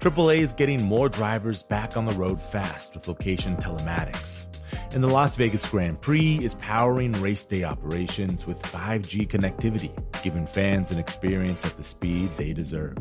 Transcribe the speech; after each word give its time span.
AAA 0.00 0.38
is 0.38 0.54
getting 0.54 0.82
more 0.82 1.10
drivers 1.10 1.62
back 1.62 1.94
on 1.94 2.06
the 2.06 2.12
road 2.12 2.40
fast 2.40 2.94
with 2.94 3.06
location 3.06 3.54
telematics. 3.58 4.46
And 4.94 5.02
the 5.02 5.08
Las 5.08 5.36
Vegas 5.36 5.68
Grand 5.68 6.00
Prix 6.00 6.38
is 6.42 6.54
powering 6.54 7.12
race 7.20 7.44
day 7.44 7.64
operations 7.64 8.46
with 8.46 8.62
5G 8.62 9.28
connectivity, 9.28 9.92
giving 10.22 10.46
fans 10.46 10.90
an 10.90 10.98
experience 10.98 11.66
at 11.66 11.76
the 11.76 11.82
speed 11.82 12.30
they 12.38 12.54
deserve. 12.54 12.96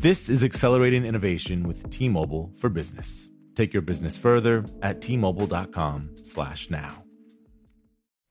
This 0.00 0.28
is 0.28 0.42
accelerating 0.42 1.04
innovation 1.04 1.62
with 1.62 1.88
T-Mobile 1.90 2.52
for 2.58 2.70
Business. 2.70 3.28
Take 3.54 3.72
your 3.72 3.82
business 3.82 4.16
further 4.16 4.64
at 4.82 5.00
t-mobile.com/now. 5.00 7.04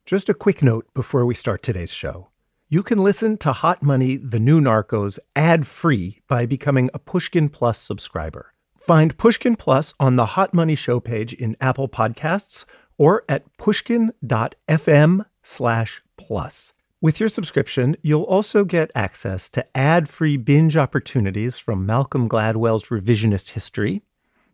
Just 0.05 0.27
a 0.27 0.33
quick 0.33 0.61
note 0.61 0.85
before 0.93 1.25
we 1.25 1.33
start 1.33 1.63
today's 1.63 1.93
show. 1.93 2.27
You 2.67 2.81
can 2.81 2.97
listen 2.97 3.37
to 3.37 3.51
Hot 3.51 3.83
Money, 3.83 4.15
the 4.15 4.39
new 4.39 4.59
Narcos, 4.59 5.19
ad 5.35 5.67
free 5.67 6.21
by 6.27 6.47
becoming 6.47 6.89
a 6.95 6.99
Pushkin 6.99 7.47
Plus 7.47 7.77
subscriber. 7.77 8.55
Find 8.75 9.15
Pushkin 9.19 9.55
Plus 9.55 9.93
on 9.99 10.15
the 10.15 10.25
Hot 10.25 10.51
Money 10.51 10.73
show 10.73 10.99
page 10.99 11.31
in 11.35 11.55
Apple 11.61 11.87
Podcasts 11.87 12.65
or 12.97 13.23
at 13.29 13.55
pushkin.fm 13.59 15.25
slash 15.43 16.01
plus. 16.17 16.73
With 16.99 17.19
your 17.19 17.29
subscription, 17.29 17.97
you'll 18.01 18.23
also 18.23 18.65
get 18.65 18.89
access 18.95 19.47
to 19.51 19.77
ad 19.77 20.09
free 20.09 20.35
binge 20.35 20.75
opportunities 20.75 21.59
from 21.59 21.85
Malcolm 21.85 22.27
Gladwell's 22.27 22.85
Revisionist 22.85 23.51
History, 23.51 24.01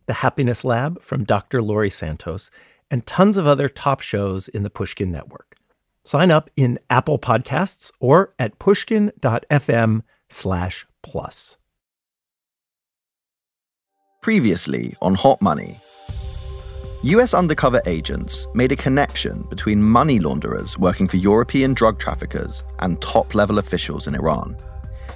The 0.04 0.14
Happiness 0.14 0.66
Lab 0.66 1.00
from 1.00 1.24
Dr. 1.24 1.62
Laurie 1.62 1.88
Santos, 1.88 2.50
and 2.90 3.06
tons 3.06 3.38
of 3.38 3.46
other 3.46 3.70
top 3.70 4.02
shows 4.02 4.48
in 4.48 4.64
the 4.64 4.70
Pushkin 4.70 5.10
Network. 5.10 5.51
Sign 6.04 6.30
up 6.30 6.50
in 6.56 6.78
Apple 6.90 7.18
Podcasts 7.18 7.92
or 8.00 8.34
at 8.38 8.58
pushkin.fm 8.58 10.02
slash 10.28 10.86
plus. 11.02 11.56
Previously 14.22 14.96
on 15.00 15.14
Hot 15.14 15.40
Money. 15.42 15.80
US 17.02 17.34
undercover 17.34 17.82
agents 17.86 18.46
made 18.54 18.70
a 18.70 18.76
connection 18.76 19.42
between 19.50 19.82
money 19.82 20.20
launderers 20.20 20.78
working 20.78 21.08
for 21.08 21.16
European 21.16 21.74
drug 21.74 21.98
traffickers 21.98 22.62
and 22.78 23.00
top 23.02 23.34
level 23.34 23.58
officials 23.58 24.06
in 24.06 24.14
Iran. 24.14 24.56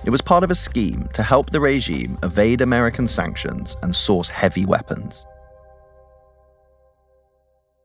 It 0.05 0.11
was 0.11 0.21
part 0.21 0.43
of 0.43 0.51
a 0.51 0.57
scheme 0.57 1.09
to 1.15 1.23
help 1.23 1.51
the 1.51 1.61
regime 1.61 2.19
evade 2.25 2.61
American 2.61 3.07
sanctions 3.07 3.77
and 3.83 3.95
source 3.95 4.29
heavy 4.29 4.67
weapons. 4.67 5.25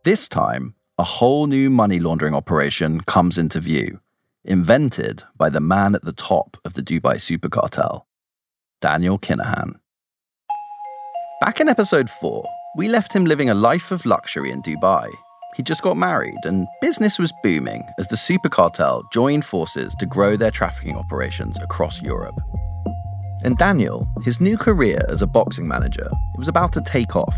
This 0.04 0.28
time, 0.28 0.74
a 1.02 1.04
whole 1.04 1.48
new 1.48 1.68
money 1.68 2.00
laundering 2.00 2.36
operation 2.36 3.02
comes 3.02 3.36
into 3.36 3.60
view, 3.60 4.00
invented 4.46 5.24
by 5.36 5.50
the 5.50 5.60
man 5.60 5.96
at 5.96 6.04
the 6.04 6.14
top 6.14 6.58
of 6.64 6.76
the 6.76 6.84
Dubai 6.84 7.20
super 7.20 7.50
cartel, 7.50 8.06
Daniel 8.82 9.18
Kinahan. 9.18 9.80
Back 11.42 11.60
in 11.60 11.68
episode 11.68 12.08
4, 12.08 12.46
we 12.78 12.88
left 12.88 13.14
him 13.14 13.26
living 13.26 13.50
a 13.50 13.56
life 13.56 13.90
of 13.90 14.06
luxury 14.06 14.52
in 14.52 14.62
Dubai. 14.62 15.12
He 15.56 15.64
just 15.64 15.82
got 15.82 15.98
married, 15.98 16.38
and 16.44 16.68
business 16.82 17.18
was 17.18 17.34
booming 17.42 17.82
as 17.98 18.08
the 18.08 18.16
super 18.16 18.50
cartel 18.50 19.02
joined 19.12 19.44
forces 19.44 19.96
to 19.96 20.06
grow 20.06 20.38
their 20.38 20.52
trafficking 20.52 20.98
operations 20.98 21.58
across 21.64 22.00
Europe. 22.04 22.40
And 23.44 23.58
Daniel, 23.58 24.08
his 24.22 24.40
new 24.40 24.56
career 24.56 25.04
as 25.10 25.24
a 25.24 25.28
boxing 25.28 25.68
manager, 25.68 26.12
it 26.36 26.38
was 26.38 26.48
about 26.48 26.72
to 26.74 26.82
take 26.82 27.16
off. 27.16 27.36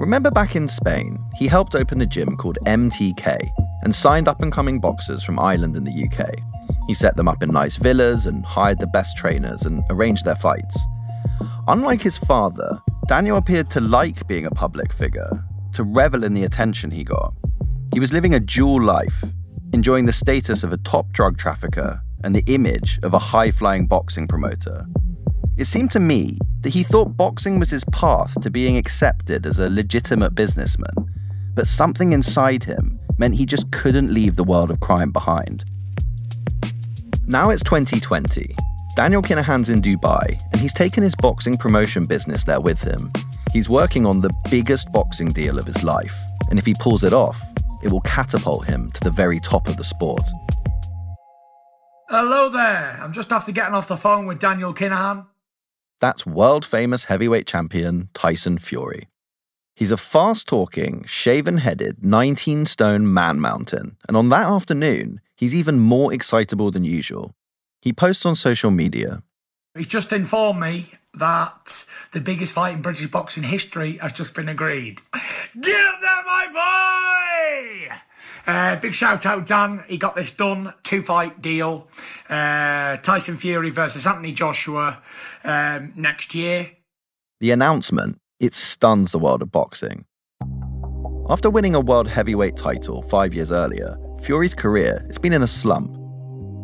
Remember 0.00 0.30
back 0.30 0.56
in 0.56 0.66
Spain, 0.66 1.22
he 1.36 1.46
helped 1.46 1.74
open 1.74 2.00
a 2.00 2.06
gym 2.06 2.34
called 2.38 2.56
MTK 2.64 3.50
and 3.82 3.94
signed 3.94 4.28
up 4.28 4.40
and 4.40 4.50
coming 4.50 4.80
boxers 4.80 5.22
from 5.22 5.38
Ireland 5.38 5.76
and 5.76 5.86
the 5.86 6.04
UK. 6.04 6.36
He 6.86 6.94
set 6.94 7.16
them 7.16 7.28
up 7.28 7.42
in 7.42 7.50
nice 7.50 7.76
villas 7.76 8.24
and 8.24 8.42
hired 8.42 8.80
the 8.80 8.86
best 8.86 9.18
trainers 9.18 9.66
and 9.66 9.84
arranged 9.90 10.24
their 10.24 10.36
fights. 10.36 10.78
Unlike 11.68 12.00
his 12.00 12.16
father, 12.16 12.80
Daniel 13.08 13.36
appeared 13.36 13.70
to 13.72 13.80
like 13.82 14.26
being 14.26 14.46
a 14.46 14.50
public 14.50 14.90
figure, 14.90 15.44
to 15.74 15.84
revel 15.84 16.24
in 16.24 16.32
the 16.32 16.44
attention 16.44 16.90
he 16.90 17.04
got. 17.04 17.34
He 17.92 18.00
was 18.00 18.10
living 18.10 18.34
a 18.34 18.40
dual 18.40 18.80
life, 18.80 19.22
enjoying 19.74 20.06
the 20.06 20.14
status 20.14 20.64
of 20.64 20.72
a 20.72 20.78
top 20.78 21.12
drug 21.12 21.36
trafficker 21.36 22.00
and 22.24 22.34
the 22.34 22.44
image 22.46 22.98
of 23.02 23.12
a 23.12 23.18
high 23.18 23.50
flying 23.50 23.86
boxing 23.86 24.26
promoter. 24.26 24.86
It 25.60 25.66
seemed 25.66 25.90
to 25.90 26.00
me 26.00 26.38
that 26.62 26.72
he 26.72 26.82
thought 26.82 27.18
boxing 27.18 27.58
was 27.58 27.68
his 27.68 27.84
path 27.92 28.32
to 28.40 28.50
being 28.50 28.78
accepted 28.78 29.44
as 29.44 29.58
a 29.58 29.68
legitimate 29.68 30.34
businessman, 30.34 30.94
but 31.54 31.66
something 31.66 32.14
inside 32.14 32.64
him 32.64 32.98
meant 33.18 33.34
he 33.34 33.44
just 33.44 33.70
couldn't 33.70 34.10
leave 34.10 34.36
the 34.36 34.42
world 34.42 34.70
of 34.70 34.80
crime 34.80 35.12
behind. 35.12 35.66
Now 37.26 37.50
it's 37.50 37.62
2020. 37.62 38.56
Daniel 38.96 39.20
Kinahan's 39.20 39.68
in 39.68 39.82
Dubai, 39.82 40.40
and 40.50 40.62
he's 40.62 40.72
taken 40.72 41.02
his 41.02 41.14
boxing 41.16 41.58
promotion 41.58 42.06
business 42.06 42.44
there 42.44 42.62
with 42.62 42.80
him. 42.80 43.12
He's 43.52 43.68
working 43.68 44.06
on 44.06 44.22
the 44.22 44.32
biggest 44.50 44.90
boxing 44.92 45.28
deal 45.28 45.58
of 45.58 45.66
his 45.66 45.84
life, 45.84 46.16
and 46.48 46.58
if 46.58 46.64
he 46.64 46.72
pulls 46.72 47.04
it 47.04 47.12
off, 47.12 47.38
it 47.82 47.92
will 47.92 48.00
catapult 48.00 48.64
him 48.64 48.90
to 48.92 49.00
the 49.02 49.10
very 49.10 49.40
top 49.40 49.68
of 49.68 49.76
the 49.76 49.84
sport. 49.84 50.24
Hello 52.08 52.48
there. 52.48 52.98
I'm 53.02 53.12
just 53.12 53.30
after 53.30 53.52
getting 53.52 53.74
off 53.74 53.88
the 53.88 53.98
phone 53.98 54.24
with 54.24 54.38
Daniel 54.38 54.72
Kinahan. 54.72 55.26
That's 56.00 56.24
world 56.24 56.64
famous 56.64 57.04
heavyweight 57.04 57.46
champion 57.46 58.08
Tyson 58.14 58.56
Fury. 58.56 59.08
He's 59.76 59.90
a 59.90 59.96
fast 59.98 60.48
talking, 60.48 61.04
shaven 61.06 61.58
headed, 61.58 62.02
19 62.04 62.66
stone 62.66 63.12
man 63.12 63.38
mountain, 63.38 63.96
and 64.08 64.16
on 64.16 64.30
that 64.30 64.46
afternoon, 64.46 65.20
he's 65.36 65.54
even 65.54 65.78
more 65.78 66.12
excitable 66.12 66.70
than 66.70 66.84
usual. 66.84 67.34
He 67.82 67.92
posts 67.92 68.26
on 68.26 68.34
social 68.34 68.70
media. 68.70 69.22
He's 69.74 69.86
just 69.86 70.12
informed 70.12 70.60
me 70.60 70.92
that 71.14 71.84
the 72.12 72.20
biggest 72.20 72.54
fight 72.54 72.74
in 72.74 72.82
British 72.82 73.10
boxing 73.10 73.42
history 73.42 73.98
has 73.98 74.12
just 74.12 74.34
been 74.34 74.48
agreed. 74.48 75.02
Get 75.60 75.86
up 75.86 76.00
there, 76.00 76.24
my 76.24 77.88
boy! 77.88 77.94
Uh, 78.50 78.74
big 78.74 78.92
shout 78.92 79.24
out, 79.26 79.46
Dan. 79.46 79.84
He 79.86 79.96
got 79.96 80.16
this 80.16 80.32
done. 80.32 80.74
Two 80.82 81.02
fight 81.02 81.40
deal. 81.40 81.86
Uh, 82.28 82.96
Tyson 82.96 83.36
Fury 83.36 83.70
versus 83.70 84.08
Anthony 84.08 84.32
Joshua 84.32 85.00
um, 85.44 85.92
next 85.94 86.34
year. 86.34 86.72
The 87.38 87.52
announcement, 87.52 88.18
it 88.40 88.52
stuns 88.52 89.12
the 89.12 89.20
world 89.20 89.40
of 89.40 89.52
boxing. 89.52 90.04
After 91.28 91.48
winning 91.48 91.76
a 91.76 91.80
world 91.80 92.08
heavyweight 92.08 92.56
title 92.56 93.02
five 93.02 93.32
years 93.32 93.52
earlier, 93.52 93.96
Fury's 94.22 94.54
career 94.54 95.04
has 95.06 95.16
been 95.16 95.32
in 95.32 95.44
a 95.44 95.46
slump. 95.46 95.96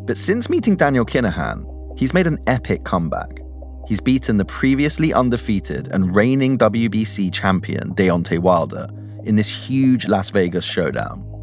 But 0.09 0.19
since 0.19 0.51
meeting 0.51 0.75
Daniel 0.75 1.07
Kinahan, 1.07 1.65
he's 1.97 2.13
made 2.13 2.27
an 2.27 2.43
epic 2.49 2.83
comeback. 2.83 3.39
He's 3.87 4.01
beaten 4.01 4.39
the 4.39 4.45
previously 4.45 5.15
undefeated 5.15 5.87
and 5.93 6.17
reigning 6.17 6.59
WBC 6.59 7.33
champion 7.33 7.95
Deontay 7.95 8.41
Wilder 8.41 8.89
in 9.23 9.37
this 9.37 9.49
huge 9.49 10.09
Las 10.09 10.31
Vegas 10.31 10.65
showdown. 10.65 11.36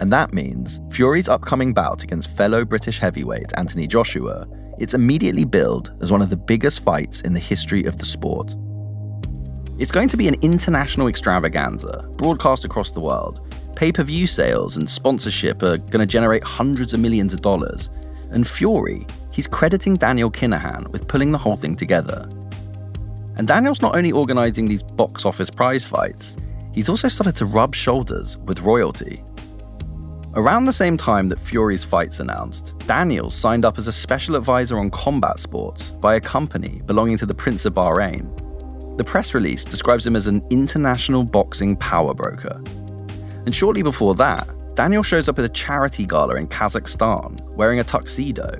And 0.00 0.10
that 0.12 0.32
means 0.32 0.80
Fury's 0.90 1.28
upcoming 1.28 1.74
bout 1.74 2.02
against 2.02 2.34
fellow 2.36 2.64
British 2.64 2.98
heavyweight 2.98 3.52
Anthony 3.56 3.86
Joshua, 3.86 4.46
it's 4.78 4.94
immediately 4.94 5.44
billed 5.44 5.92
as 6.00 6.10
one 6.10 6.22
of 6.22 6.30
the 6.30 6.36
biggest 6.36 6.82
fights 6.82 7.20
in 7.20 7.34
the 7.34 7.40
history 7.40 7.84
of 7.84 7.98
the 7.98 8.06
sport. 8.06 8.56
It's 9.78 9.92
going 9.92 10.08
to 10.08 10.16
be 10.16 10.26
an 10.26 10.36
international 10.40 11.08
extravaganza, 11.08 12.08
broadcast 12.16 12.64
across 12.64 12.90
the 12.90 13.00
world. 13.00 13.46
Pay 13.76 13.92
per 13.92 14.02
view 14.02 14.26
sales 14.26 14.78
and 14.78 14.88
sponsorship 14.88 15.62
are 15.62 15.76
going 15.76 16.00
to 16.00 16.06
generate 16.06 16.44
hundreds 16.44 16.94
of 16.94 17.00
millions 17.00 17.34
of 17.34 17.42
dollars. 17.42 17.90
And 18.30 18.46
Fury, 18.46 19.06
he's 19.32 19.46
crediting 19.46 19.96
Daniel 19.96 20.30
Kinahan 20.30 20.88
with 20.88 21.08
pulling 21.08 21.32
the 21.32 21.38
whole 21.38 21.56
thing 21.56 21.76
together. 21.76 22.26
And 23.36 23.46
Daniel's 23.46 23.82
not 23.82 23.96
only 23.96 24.12
organising 24.12 24.66
these 24.66 24.82
box 24.82 25.26
office 25.26 25.50
prize 25.50 25.84
fights, 25.84 26.38
he's 26.72 26.88
also 26.88 27.08
started 27.08 27.36
to 27.36 27.46
rub 27.46 27.74
shoulders 27.74 28.38
with 28.38 28.60
royalty. 28.60 29.22
Around 30.34 30.66
the 30.66 30.72
same 30.72 30.96
time 30.96 31.28
that 31.28 31.40
Fury's 31.40 31.82
fight's 31.82 32.20
announced, 32.20 32.78
Daniel 32.86 33.30
signed 33.30 33.64
up 33.64 33.78
as 33.78 33.88
a 33.88 33.92
special 33.92 34.36
advisor 34.36 34.78
on 34.78 34.88
combat 34.90 35.40
sports 35.40 35.90
by 35.90 36.14
a 36.14 36.20
company 36.20 36.82
belonging 36.86 37.18
to 37.18 37.26
the 37.26 37.34
Prince 37.34 37.64
of 37.64 37.74
Bahrain. 37.74 38.28
The 38.96 39.02
press 39.02 39.34
release 39.34 39.64
describes 39.64 40.06
him 40.06 40.14
as 40.14 40.28
an 40.28 40.40
international 40.48 41.24
boxing 41.24 41.74
power 41.74 42.14
broker. 42.14 42.62
And 43.44 43.52
shortly 43.52 43.82
before 43.82 44.14
that, 44.16 44.48
Daniel 44.76 45.02
shows 45.02 45.28
up 45.28 45.40
at 45.40 45.44
a 45.44 45.48
charity 45.48 46.06
gala 46.06 46.36
in 46.36 46.46
Kazakhstan 46.46 47.40
wearing 47.56 47.80
a 47.80 47.84
tuxedo. 47.84 48.52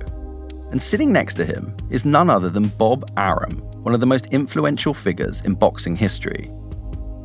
And 0.71 0.81
sitting 0.81 1.13
next 1.13 1.35
to 1.35 1.45
him 1.45 1.73
is 1.89 2.03
none 2.03 2.29
other 2.29 2.49
than 2.49 2.67
Bob 2.67 3.09
Arum, 3.15 3.59
one 3.83 3.93
of 3.93 4.01
the 4.01 4.05
most 4.05 4.25
influential 4.25 4.93
figures 4.93 5.39
in 5.41 5.53
boxing 5.53 5.95
history. 5.95 6.49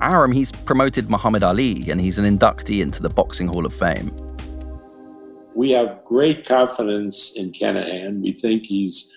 Arum, 0.01 0.31
he's 0.31 0.53
promoted 0.53 1.11
Muhammad 1.11 1.43
Ali 1.43 1.91
and 1.91 2.01
he's 2.01 2.19
an 2.19 2.39
inductee 2.39 2.81
into 2.81 3.03
the 3.03 3.09
Boxing 3.09 3.49
Hall 3.49 3.67
of 3.67 3.75
Fame 3.75 4.15
we 5.57 5.71
have 5.71 6.05
great 6.05 6.47
confidence 6.47 7.33
in 7.35 7.51
Kinahan. 7.51 8.21
We 8.21 8.33
think 8.33 8.67
he's 8.67 9.13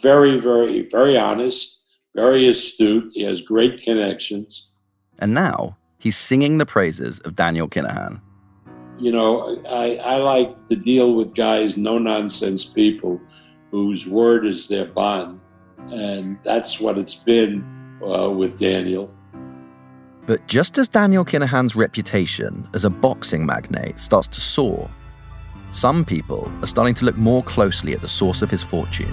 very, 0.00 0.40
very, 0.40 0.82
very 0.90 1.18
honest, 1.18 1.82
very 2.16 2.48
astute. 2.48 3.12
He 3.12 3.22
has 3.24 3.42
great 3.42 3.82
connections. 3.82 4.72
And 5.18 5.34
now 5.34 5.76
he's 5.98 6.16
singing 6.16 6.56
the 6.56 6.64
praises 6.64 7.20
of 7.20 7.36
Daniel 7.36 7.68
Kinahan. 7.68 8.22
You 8.98 9.12
know, 9.12 9.62
I, 9.68 9.96
I 9.96 10.16
like 10.16 10.66
to 10.68 10.76
deal 10.76 11.14
with 11.14 11.34
guys, 11.34 11.76
no 11.76 11.98
nonsense 11.98 12.64
people 12.64 13.20
whose 13.70 14.06
word 14.08 14.46
is 14.46 14.68
their 14.68 14.86
bond. 14.86 15.40
And 15.90 16.38
that's 16.42 16.80
what 16.80 16.96
it's 16.96 17.16
been 17.16 17.62
uh, 18.02 18.30
with 18.30 18.58
Daniel. 18.58 19.12
But 20.24 20.46
just 20.46 20.78
as 20.78 20.88
Daniel 20.88 21.24
Kinahan's 21.24 21.76
reputation 21.76 22.66
as 22.72 22.84
a 22.84 22.90
boxing 22.90 23.44
magnate 23.44 23.98
starts 23.98 24.28
to 24.28 24.40
soar, 24.40 24.88
some 25.72 26.04
people 26.04 26.52
are 26.60 26.66
starting 26.66 26.94
to 26.94 27.04
look 27.04 27.16
more 27.16 27.42
closely 27.42 27.94
at 27.94 28.02
the 28.02 28.08
source 28.08 28.42
of 28.42 28.50
his 28.50 28.62
fortune. 28.62 29.12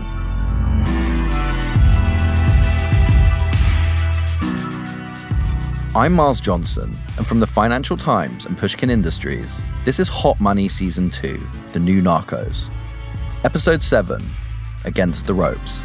I'm 5.95 6.13
Miles 6.13 6.39
Johnson, 6.39 6.95
and 7.17 7.25
from 7.25 7.39
the 7.39 7.47
Financial 7.47 7.97
Times 7.97 8.45
and 8.45 8.57
Pushkin 8.57 8.89
Industries, 8.89 9.61
this 9.85 9.99
is 9.99 10.07
Hot 10.07 10.39
Money 10.39 10.67
Season 10.67 11.09
2 11.09 11.41
The 11.71 11.79
New 11.79 12.01
Narcos. 12.01 12.69
Episode 13.43 13.81
7 13.81 14.21
Against 14.85 15.25
the 15.25 15.33
Ropes. 15.33 15.83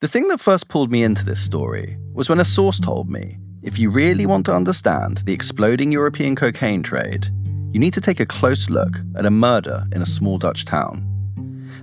The 0.00 0.06
thing 0.06 0.28
that 0.28 0.38
first 0.38 0.68
pulled 0.68 0.92
me 0.92 1.02
into 1.02 1.24
this 1.24 1.40
story 1.40 1.98
was 2.12 2.28
when 2.28 2.38
a 2.38 2.44
source 2.44 2.78
told 2.78 3.10
me 3.10 3.36
if 3.62 3.80
you 3.80 3.90
really 3.90 4.26
want 4.26 4.46
to 4.46 4.54
understand 4.54 5.18
the 5.26 5.32
exploding 5.32 5.90
European 5.90 6.36
cocaine 6.36 6.84
trade, 6.84 7.26
you 7.72 7.80
need 7.80 7.94
to 7.94 8.00
take 8.00 8.20
a 8.20 8.26
close 8.26 8.70
look 8.70 8.96
at 9.16 9.26
a 9.26 9.30
murder 9.32 9.84
in 9.92 10.00
a 10.00 10.06
small 10.06 10.38
Dutch 10.38 10.64
town. 10.64 11.04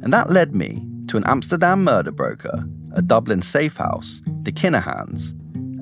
And 0.02 0.14
that 0.14 0.30
led 0.30 0.56
me 0.56 0.82
to 1.08 1.18
an 1.18 1.26
Amsterdam 1.26 1.84
murder 1.84 2.12
broker, 2.12 2.66
a 2.94 3.02
Dublin 3.02 3.42
safe 3.42 3.76
house, 3.76 4.22
the 4.44 4.52
Kinahans, 4.54 5.32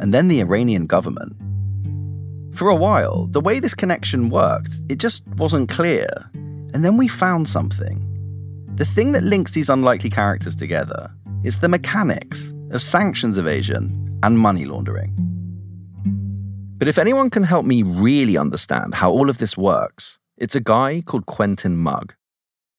and 0.01 0.11
then 0.11 0.27
the 0.27 0.39
Iranian 0.39 0.87
government. 0.87 1.35
For 2.57 2.67
a 2.67 2.75
while, 2.75 3.27
the 3.27 3.41
way 3.41 3.59
this 3.59 3.75
connection 3.75 4.31
worked, 4.31 4.73
it 4.89 4.97
just 4.97 5.23
wasn't 5.37 5.69
clear. 5.69 6.07
And 6.33 6.83
then 6.83 6.97
we 6.97 7.07
found 7.07 7.47
something. 7.47 7.99
The 8.73 8.85
thing 8.85 9.11
that 9.11 9.23
links 9.23 9.51
these 9.51 9.69
unlikely 9.69 10.09
characters 10.09 10.55
together 10.55 11.11
is 11.43 11.59
the 11.59 11.67
mechanics 11.67 12.53
of 12.71 12.81
sanctions 12.81 13.37
evasion 13.37 14.19
and 14.23 14.39
money 14.39 14.65
laundering. 14.65 15.13
But 16.77 16.87
if 16.87 16.97
anyone 16.97 17.29
can 17.29 17.43
help 17.43 17.65
me 17.65 17.83
really 17.83 18.37
understand 18.37 18.95
how 18.95 19.11
all 19.11 19.29
of 19.29 19.37
this 19.37 19.57
works, 19.57 20.19
it's 20.37 20.55
a 20.55 20.59
guy 20.59 21.01
called 21.05 21.25
Quentin 21.25 21.77
Mugg. 21.77 22.15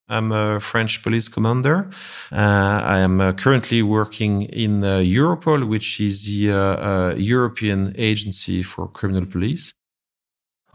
I'm 0.07 0.31
a 0.31 0.59
French 0.59 1.01
police 1.01 1.27
commander. 1.27 1.89
Uh, 2.31 2.35
I 2.35 2.99
am 2.99 3.19
uh, 3.19 3.33
currently 3.33 3.81
working 3.81 4.43
in 4.43 4.83
uh, 4.83 4.97
Europol, 4.97 5.67
which 5.67 5.99
is 5.99 6.25
the 6.25 6.51
uh, 6.51 6.55
uh, 6.55 7.15
European 7.17 7.95
Agency 7.97 8.61
for 8.61 8.87
Criminal 8.87 9.25
Police. 9.25 9.73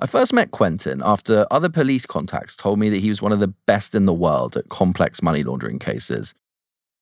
I 0.01 0.07
first 0.07 0.33
met 0.33 0.51
Quentin 0.51 1.03
after 1.05 1.47
other 1.51 1.69
police 1.69 2.07
contacts 2.07 2.57
told 2.57 2.79
me 2.79 2.89
that 2.89 3.01
he 3.01 3.11
was 3.11 3.21
one 3.21 3.33
of 3.33 3.39
the 3.39 3.55
best 3.67 3.95
in 3.95 4.07
the 4.07 4.15
world 4.15 4.57
at 4.57 4.69
complex 4.71 5.23
money 5.23 5.45
laundering 5.45 5.79
cases. 5.79 6.35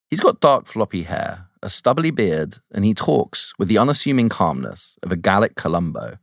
He's 0.09 0.21
got 0.21 0.41
dark, 0.41 0.67
floppy 0.67 1.03
hair, 1.03 1.47
a 1.63 1.69
stubbly 1.69 2.11
beard, 2.11 2.57
and 2.73 2.85
he 2.85 2.95
talks 2.95 3.53
with 3.59 3.69
the 3.69 3.79
unassuming 3.79 4.29
calmness 4.29 4.99
of 5.03 5.13
a 5.13 5.17
Gallic 5.17 5.55
Columbo. 5.55 6.19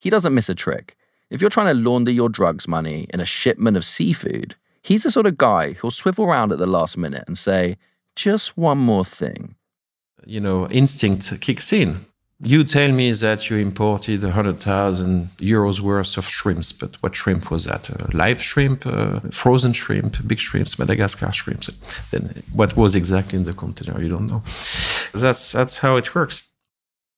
He 0.00 0.10
doesn't 0.10 0.34
miss 0.34 0.48
a 0.48 0.54
trick. 0.54 0.96
If 1.30 1.40
you're 1.40 1.50
trying 1.50 1.74
to 1.74 1.88
launder 1.90 2.10
your 2.10 2.28
drugs 2.28 2.66
money 2.66 3.06
in 3.14 3.20
a 3.20 3.24
shipment 3.24 3.76
of 3.76 3.84
seafood, 3.84 4.56
he's 4.82 5.04
the 5.04 5.10
sort 5.10 5.26
of 5.26 5.38
guy 5.38 5.72
who'll 5.72 5.90
swivel 5.90 6.24
around 6.24 6.52
at 6.52 6.58
the 6.58 6.66
last 6.66 6.96
minute 6.96 7.24
and 7.26 7.38
say, 7.38 7.76
just 8.16 8.56
one 8.56 8.78
more 8.78 9.04
thing. 9.04 9.54
You 10.26 10.40
know, 10.40 10.68
instinct 10.68 11.40
kicks 11.40 11.72
in. 11.72 12.04
You 12.42 12.64
tell 12.64 12.90
me 12.90 13.12
that 13.12 13.50
you 13.50 13.58
imported 13.58 14.22
100,000 14.22 15.28
euros 15.36 15.80
worth 15.80 16.16
of 16.16 16.24
shrimps, 16.24 16.72
but 16.72 16.94
what 17.02 17.14
shrimp 17.14 17.50
was 17.50 17.66
that? 17.66 17.90
Uh, 17.90 18.06
live 18.14 18.40
shrimp, 18.40 18.86
uh, 18.86 19.20
frozen 19.30 19.74
shrimp, 19.74 20.16
big 20.26 20.38
shrimps, 20.38 20.78
Madagascar 20.78 21.32
shrimps. 21.32 21.66
Then 22.10 22.42
what 22.54 22.74
was 22.78 22.94
exactly 22.94 23.38
in 23.38 23.44
the 23.44 23.52
container? 23.52 24.00
You 24.00 24.08
don't 24.08 24.26
know. 24.26 24.42
That's, 25.12 25.52
that's 25.52 25.78
how 25.78 25.96
it 25.96 26.14
works. 26.14 26.44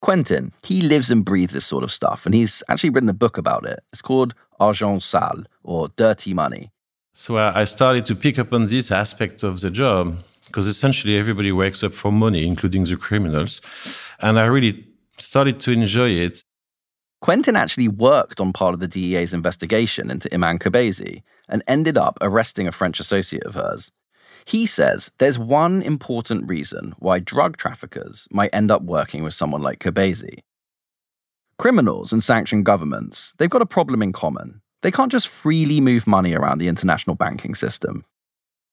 Quentin, 0.00 0.50
he 0.64 0.82
lives 0.82 1.12
and 1.12 1.24
breathes 1.24 1.52
this 1.52 1.66
sort 1.66 1.84
of 1.84 1.92
stuff, 1.92 2.26
and 2.26 2.34
he's 2.34 2.64
actually 2.68 2.90
written 2.90 3.08
a 3.08 3.12
book 3.14 3.38
about 3.38 3.64
it. 3.64 3.84
It's 3.92 4.02
called 4.02 4.34
Argent 4.58 5.04
Sale, 5.04 5.44
or 5.62 5.88
Dirty 5.94 6.34
Money. 6.34 6.72
So 7.12 7.36
uh, 7.36 7.52
I 7.54 7.62
started 7.62 8.04
to 8.06 8.16
pick 8.16 8.40
up 8.40 8.52
on 8.52 8.66
this 8.66 8.90
aspect 8.90 9.44
of 9.44 9.60
the 9.60 9.70
job 9.70 10.16
because 10.46 10.66
essentially 10.66 11.16
everybody 11.16 11.52
wakes 11.52 11.84
up 11.84 11.94
for 11.94 12.10
money, 12.10 12.44
including 12.44 12.84
the 12.84 12.96
criminals. 12.96 13.60
And 14.18 14.40
I 14.40 14.46
really 14.46 14.84
started 15.18 15.58
to 15.60 15.72
enjoy 15.72 16.10
it. 16.10 16.42
Quentin 17.20 17.54
actually 17.54 17.88
worked 17.88 18.40
on 18.40 18.52
part 18.52 18.74
of 18.74 18.80
the 18.80 18.88
DEA's 18.88 19.32
investigation 19.32 20.10
into 20.10 20.32
Iman 20.34 20.58
Kobeissi 20.58 21.22
and 21.48 21.62
ended 21.66 21.96
up 21.96 22.18
arresting 22.20 22.66
a 22.66 22.72
French 22.72 22.98
associate 22.98 23.44
of 23.44 23.54
hers. 23.54 23.90
He 24.44 24.66
says 24.66 25.12
there's 25.18 25.38
one 25.38 25.82
important 25.82 26.48
reason 26.48 26.94
why 26.98 27.20
drug 27.20 27.56
traffickers 27.56 28.26
might 28.30 28.52
end 28.52 28.70
up 28.70 28.82
working 28.82 29.22
with 29.22 29.34
someone 29.34 29.62
like 29.62 29.78
Kobeissi. 29.78 30.40
Criminals 31.58 32.12
and 32.12 32.24
sanctioned 32.24 32.64
governments, 32.64 33.34
they've 33.38 33.48
got 33.48 33.62
a 33.62 33.66
problem 33.66 34.02
in 34.02 34.12
common. 34.12 34.60
They 34.82 34.90
can't 34.90 35.12
just 35.12 35.28
freely 35.28 35.80
move 35.80 36.08
money 36.08 36.34
around 36.34 36.58
the 36.58 36.66
international 36.66 37.14
banking 37.14 37.54
system. 37.54 38.04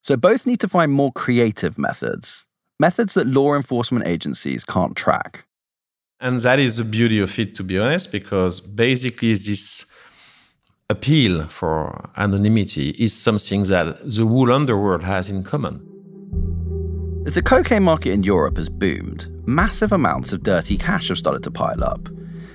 So 0.02 0.18
both 0.18 0.48
need 0.48 0.60
to 0.62 0.68
find 0.68 0.92
more 0.92 1.12
creative 1.12 1.78
methods, 1.78 2.48
methods 2.80 3.14
that 3.14 3.28
law 3.28 3.54
enforcement 3.54 4.08
agencies 4.08 4.66
can't 4.66 4.96
track. 4.96 5.46
And 6.22 6.40
that 6.42 6.60
is 6.60 6.78
the 6.78 6.84
beauty 6.84 7.20
of 7.20 7.40
it, 7.40 7.56
to 7.56 7.64
be 7.64 7.80
honest, 7.80 8.12
because 8.12 8.60
basically 8.60 9.34
this 9.34 9.86
appeal 10.90 11.48
for 11.48 12.10
anonymity 12.18 12.90
is 13.00 13.14
something 13.14 13.64
that 13.64 14.00
the 14.04 14.28
whole 14.28 14.52
underworld 14.52 15.04
has 15.04 15.30
in 15.30 15.44
common. 15.44 15.86
As 17.26 17.36
the 17.36 17.42
cocaine 17.42 17.84
market 17.84 18.12
in 18.12 18.24
Europe 18.24 18.58
has 18.58 18.68
boomed, 18.68 19.28
massive 19.48 19.94
amounts 19.94 20.34
of 20.34 20.44
dirty 20.44 20.78
cash 20.78 21.08
have 21.08 21.18
started 21.18 21.44
to 21.44 21.52
pile 21.52 21.84
up. 21.86 22.10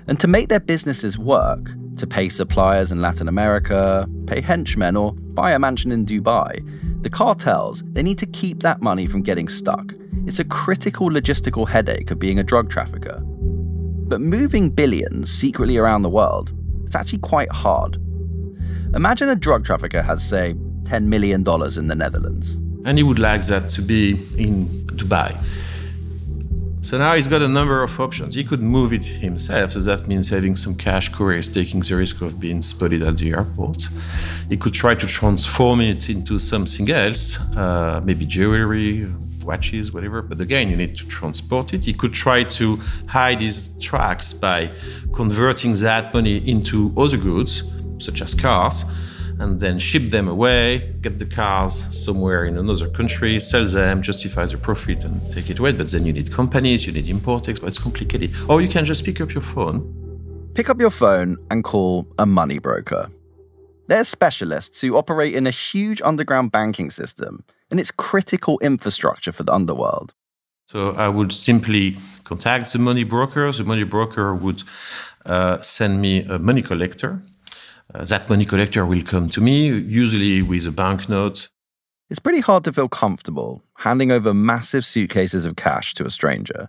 And 0.09 0.21
to 0.21 0.27
make 0.27 0.51
their 0.51 0.61
businesses 0.61 1.17
work, 1.17 1.71
to 1.97 2.07
pay 2.07 2.29
suppliers 2.29 2.93
in 2.93 3.01
Latin 3.01 3.29
America, 3.29 4.07
pay 4.27 4.43
henchmen, 4.43 4.95
or 4.95 5.13
buy 5.13 5.53
a 5.53 5.59
mansion 5.59 5.91
in 5.91 6.05
Dubai, 6.05 7.03
the 7.03 7.09
cartels, 7.09 7.83
they 7.93 8.03
need 8.03 8.19
to 8.19 8.27
keep 8.27 8.63
that 8.63 8.83
money 8.83 9.07
from 9.07 9.23
getting 9.23 9.49
stuck. 9.49 9.95
It's 10.27 10.39
a 10.39 10.45
critical 10.45 11.09
logistical 11.09 11.67
headache 11.67 12.11
of 12.11 12.19
being 12.19 12.39
a 12.39 12.43
drug 12.43 12.69
trafficker. 12.69 13.23
But 14.07 14.21
moving 14.21 14.71
billions 14.71 15.31
secretly 15.31 15.79
around 15.79 16.03
the 16.03 16.11
world 16.11 16.53
is 16.85 16.95
actually 16.95 17.21
quite 17.21 17.51
hard. 17.51 17.97
Imagine 18.95 19.29
a 19.29 19.35
drug 19.35 19.65
trafficker 19.65 20.03
has, 20.03 20.23
say, 20.23 20.55
$10 20.85 21.05
million 21.05 21.41
in 21.41 21.89
the 21.89 21.95
Netherlands. 21.97 22.55
And 22.85 22.99
he 22.99 23.03
would 23.03 23.19
like 23.19 23.47
that 23.47 23.69
to 23.71 23.83
be 23.83 24.11
in 24.37 24.67
Dubai. 24.87 25.37
So 26.83 26.99
now 26.99 27.15
he's 27.15 27.29
got 27.29 27.41
a 27.41 27.49
number 27.49 27.83
of 27.83 27.99
options. 27.99 28.35
He 28.35 28.45
could 28.45 28.61
move 28.61 28.93
it 28.93 29.07
himself, 29.07 29.73
so 29.73 29.81
that 29.81 30.07
means 30.07 30.29
having 30.29 30.55
some 30.55 30.77
cash 30.77 31.09
couriers 31.09 31.49
taking 31.49 31.81
the 31.81 31.97
risk 31.97 32.21
of 32.21 32.39
being 32.39 32.63
spotted 32.63 33.03
at 33.03 33.17
the 33.17 33.31
airport. 33.31 33.89
He 34.51 34.59
could 34.59 34.75
try 34.75 34.95
to 34.95 35.07
transform 35.07 35.81
it 35.81 36.11
into 36.11 36.39
something 36.39 36.91
else, 36.91 37.41
uh, 37.57 38.03
maybe 38.05 38.27
jewelry, 38.27 39.11
watches, 39.45 39.93
whatever. 39.93 40.23
But 40.23 40.41
again, 40.41 40.71
you 40.71 40.77
need 40.77 40.97
to 40.97 41.07
transport 41.07 41.75
it. 41.75 41.85
He 41.85 41.93
could 41.93 42.13
try 42.13 42.45
to 42.45 42.77
hide 43.07 43.41
his 43.41 43.79
tracks 43.81 44.33
by 44.33 44.71
converting 45.13 45.75
that 45.75 46.13
money 46.13 46.39
into 46.49 46.93
other 46.97 47.17
goods, 47.17 47.63
such 47.99 48.23
as 48.23 48.35
cars, 48.35 48.85
and 49.39 49.61
then 49.61 49.79
ship 49.79 50.11
them 50.11 50.29
away, 50.29 50.95
get 51.01 51.19
the 51.19 51.27
cars 51.27 51.75
somewhere 52.05 52.45
in 52.45 52.57
another 52.57 52.89
country, 52.89 53.39
sell 53.41 53.67
them, 53.67 54.01
justify 54.01 54.47
the 54.47 54.57
profit, 54.57 55.05
and 55.05 55.31
take 55.31 55.51
it 55.51 55.59
away. 55.59 55.73
But 55.73 55.91
then 55.91 56.05
you 56.07 56.13
need 56.13 56.33
companies, 56.33 56.87
you 56.87 56.93
need 56.93 57.09
import 57.09 57.49
export. 57.49 57.69
It's 57.69 57.79
complicated. 57.79 58.33
Or 58.49 58.61
you 58.61 58.69
can 58.69 58.85
just 58.85 59.05
pick 59.05 59.21
up 59.21 59.35
your 59.35 59.43
phone. 59.43 60.01
Pick 60.55 60.71
up 60.71 60.81
your 60.81 60.91
phone 60.91 61.37
and 61.51 61.65
call 61.65 62.07
a 62.19 62.27
money 62.27 62.59
broker. 62.59 63.11
They're 63.89 64.05
specialists 64.05 64.81
who 64.81 64.97
operate 64.97 65.35
in 65.35 65.47
a 65.47 65.51
huge 65.51 66.01
underground 66.03 66.53
banking 66.53 66.91
system 66.91 67.45
and 67.75 67.81
it's 67.81 67.91
critical 67.91 68.61
infrastructure 68.61 69.33
for 69.33 69.43
the 69.43 69.53
underworld. 69.53 70.15
So 70.69 70.93
I 70.93 71.09
would 71.09 71.33
simply 71.33 71.97
contact 72.23 72.73
the 72.73 72.79
money 72.79 73.03
broker. 73.03 73.51
The 73.51 73.65
money 73.65 73.83
broker 73.83 74.33
would 74.33 74.63
uh, 75.27 75.59
send 75.59 76.01
me 76.01 76.23
a 76.23 76.39
money 76.39 76.63
collector. 76.63 77.21
Uh, 77.93 78.05
that 78.05 78.31
money 78.31 78.45
collector 78.45 78.87
will 78.87 79.03
come 79.03 79.29
to 79.31 79.41
me, 79.41 79.67
usually 79.67 80.41
with 80.41 80.69
a 80.69 80.71
banknote. 80.71 81.49
It's 82.09 82.21
pretty 82.21 82.39
hard 82.39 82.63
to 82.63 82.73
feel 82.73 82.89
comfortable 82.89 83.65
handing 83.79 84.13
over 84.13 84.33
massive 84.33 84.85
suitcases 84.85 85.45
of 85.45 85.57
cash 85.57 85.95
to 85.95 86.07
a 86.07 86.13
stranger. 86.13 86.69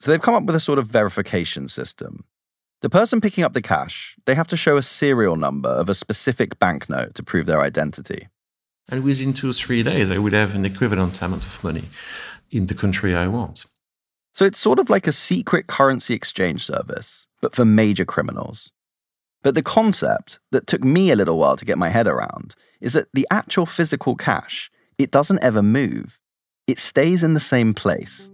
So 0.00 0.10
they've 0.10 0.20
come 0.20 0.34
up 0.34 0.42
with 0.42 0.56
a 0.56 0.60
sort 0.60 0.80
of 0.80 0.88
verification 0.88 1.68
system. 1.68 2.24
The 2.82 2.90
person 2.90 3.20
picking 3.20 3.44
up 3.44 3.52
the 3.52 3.62
cash, 3.62 4.16
they 4.26 4.34
have 4.34 4.48
to 4.48 4.56
show 4.56 4.76
a 4.76 4.82
serial 4.82 5.36
number 5.36 5.68
of 5.68 5.88
a 5.88 5.94
specific 5.94 6.58
banknote 6.58 7.14
to 7.14 7.22
prove 7.22 7.46
their 7.46 7.62
identity. 7.62 8.26
And 8.88 9.02
within 9.02 9.32
two 9.32 9.50
or 9.50 9.52
three 9.52 9.82
days, 9.82 10.10
I 10.10 10.18
would 10.18 10.32
have 10.32 10.54
an 10.54 10.64
equivalent 10.64 11.20
amount 11.22 11.44
of 11.44 11.62
money 11.64 11.84
in 12.50 12.66
the 12.66 12.74
country 12.74 13.14
I 13.14 13.26
want. 13.26 13.64
So 14.32 14.44
it's 14.44 14.58
sort 14.58 14.78
of 14.78 14.90
like 14.90 15.06
a 15.06 15.12
secret 15.12 15.66
currency 15.66 16.14
exchange 16.14 16.64
service, 16.64 17.26
but 17.40 17.54
for 17.54 17.64
major 17.64 18.04
criminals. 18.04 18.72
But 19.42 19.54
the 19.54 19.62
concept 19.62 20.38
that 20.52 20.66
took 20.66 20.82
me 20.82 21.10
a 21.10 21.16
little 21.16 21.38
while 21.38 21.56
to 21.56 21.64
get 21.64 21.78
my 21.78 21.90
head 21.90 22.06
around 22.06 22.54
is 22.80 22.94
that 22.94 23.08
the 23.12 23.26
actual 23.30 23.66
physical 23.66 24.16
cash, 24.16 24.70
it 24.98 25.10
doesn't 25.10 25.42
ever 25.42 25.62
move. 25.62 26.20
It 26.66 26.78
stays 26.78 27.22
in 27.22 27.34
the 27.34 27.40
same 27.40 27.74
place. 27.74 28.30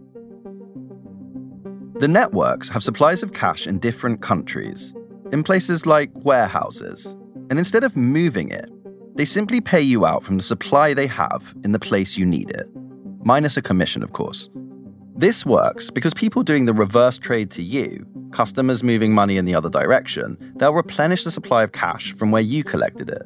The 1.99 2.09
networks 2.09 2.69
have 2.71 2.83
supplies 2.83 3.23
of 3.23 3.35
cash 3.35 3.67
in 3.67 3.79
different 3.79 4.23
countries, 4.23 4.95
in 5.33 5.43
places 5.43 5.85
like 5.85 6.11
warehouses, 6.15 7.07
and 7.51 7.59
instead 7.59 7.85
of 7.85 7.97
moving 7.97 8.49
it, 8.49 8.71
they 9.21 9.27
simply 9.27 9.61
pay 9.61 9.83
you 9.83 10.07
out 10.07 10.25
from 10.25 10.39
the 10.39 10.43
supply 10.43 10.95
they 10.95 11.07
have 11.07 11.55
in 11.63 11.73
the 11.73 11.79
place 11.79 12.17
you 12.17 12.25
need 12.25 12.49
it, 12.53 12.67
minus 13.23 13.55
a 13.59 13.61
commission, 13.61 14.03
of 14.03 14.15
course. 14.15 14.49
This 15.15 15.45
works 15.45 15.91
because 15.91 16.15
people 16.15 16.43
doing 16.43 16.65
the 16.65 16.73
reverse 16.73 17.19
trade 17.19 17.51
to 17.51 17.63
you, 17.63 18.07
customers 18.33 18.83
moving 18.83 19.13
money 19.13 19.37
in 19.37 19.45
the 19.45 19.55
other 19.55 19.69
direction, 19.69 20.39
they'll 20.57 20.73
replenish 20.73 21.25
the 21.25 21.31
supply 21.31 21.63
of 21.63 21.73
cash 21.73 22.15
from 22.15 22.31
where 22.31 22.41
you 22.41 22.65
collected 22.65 23.11
it 23.11 23.21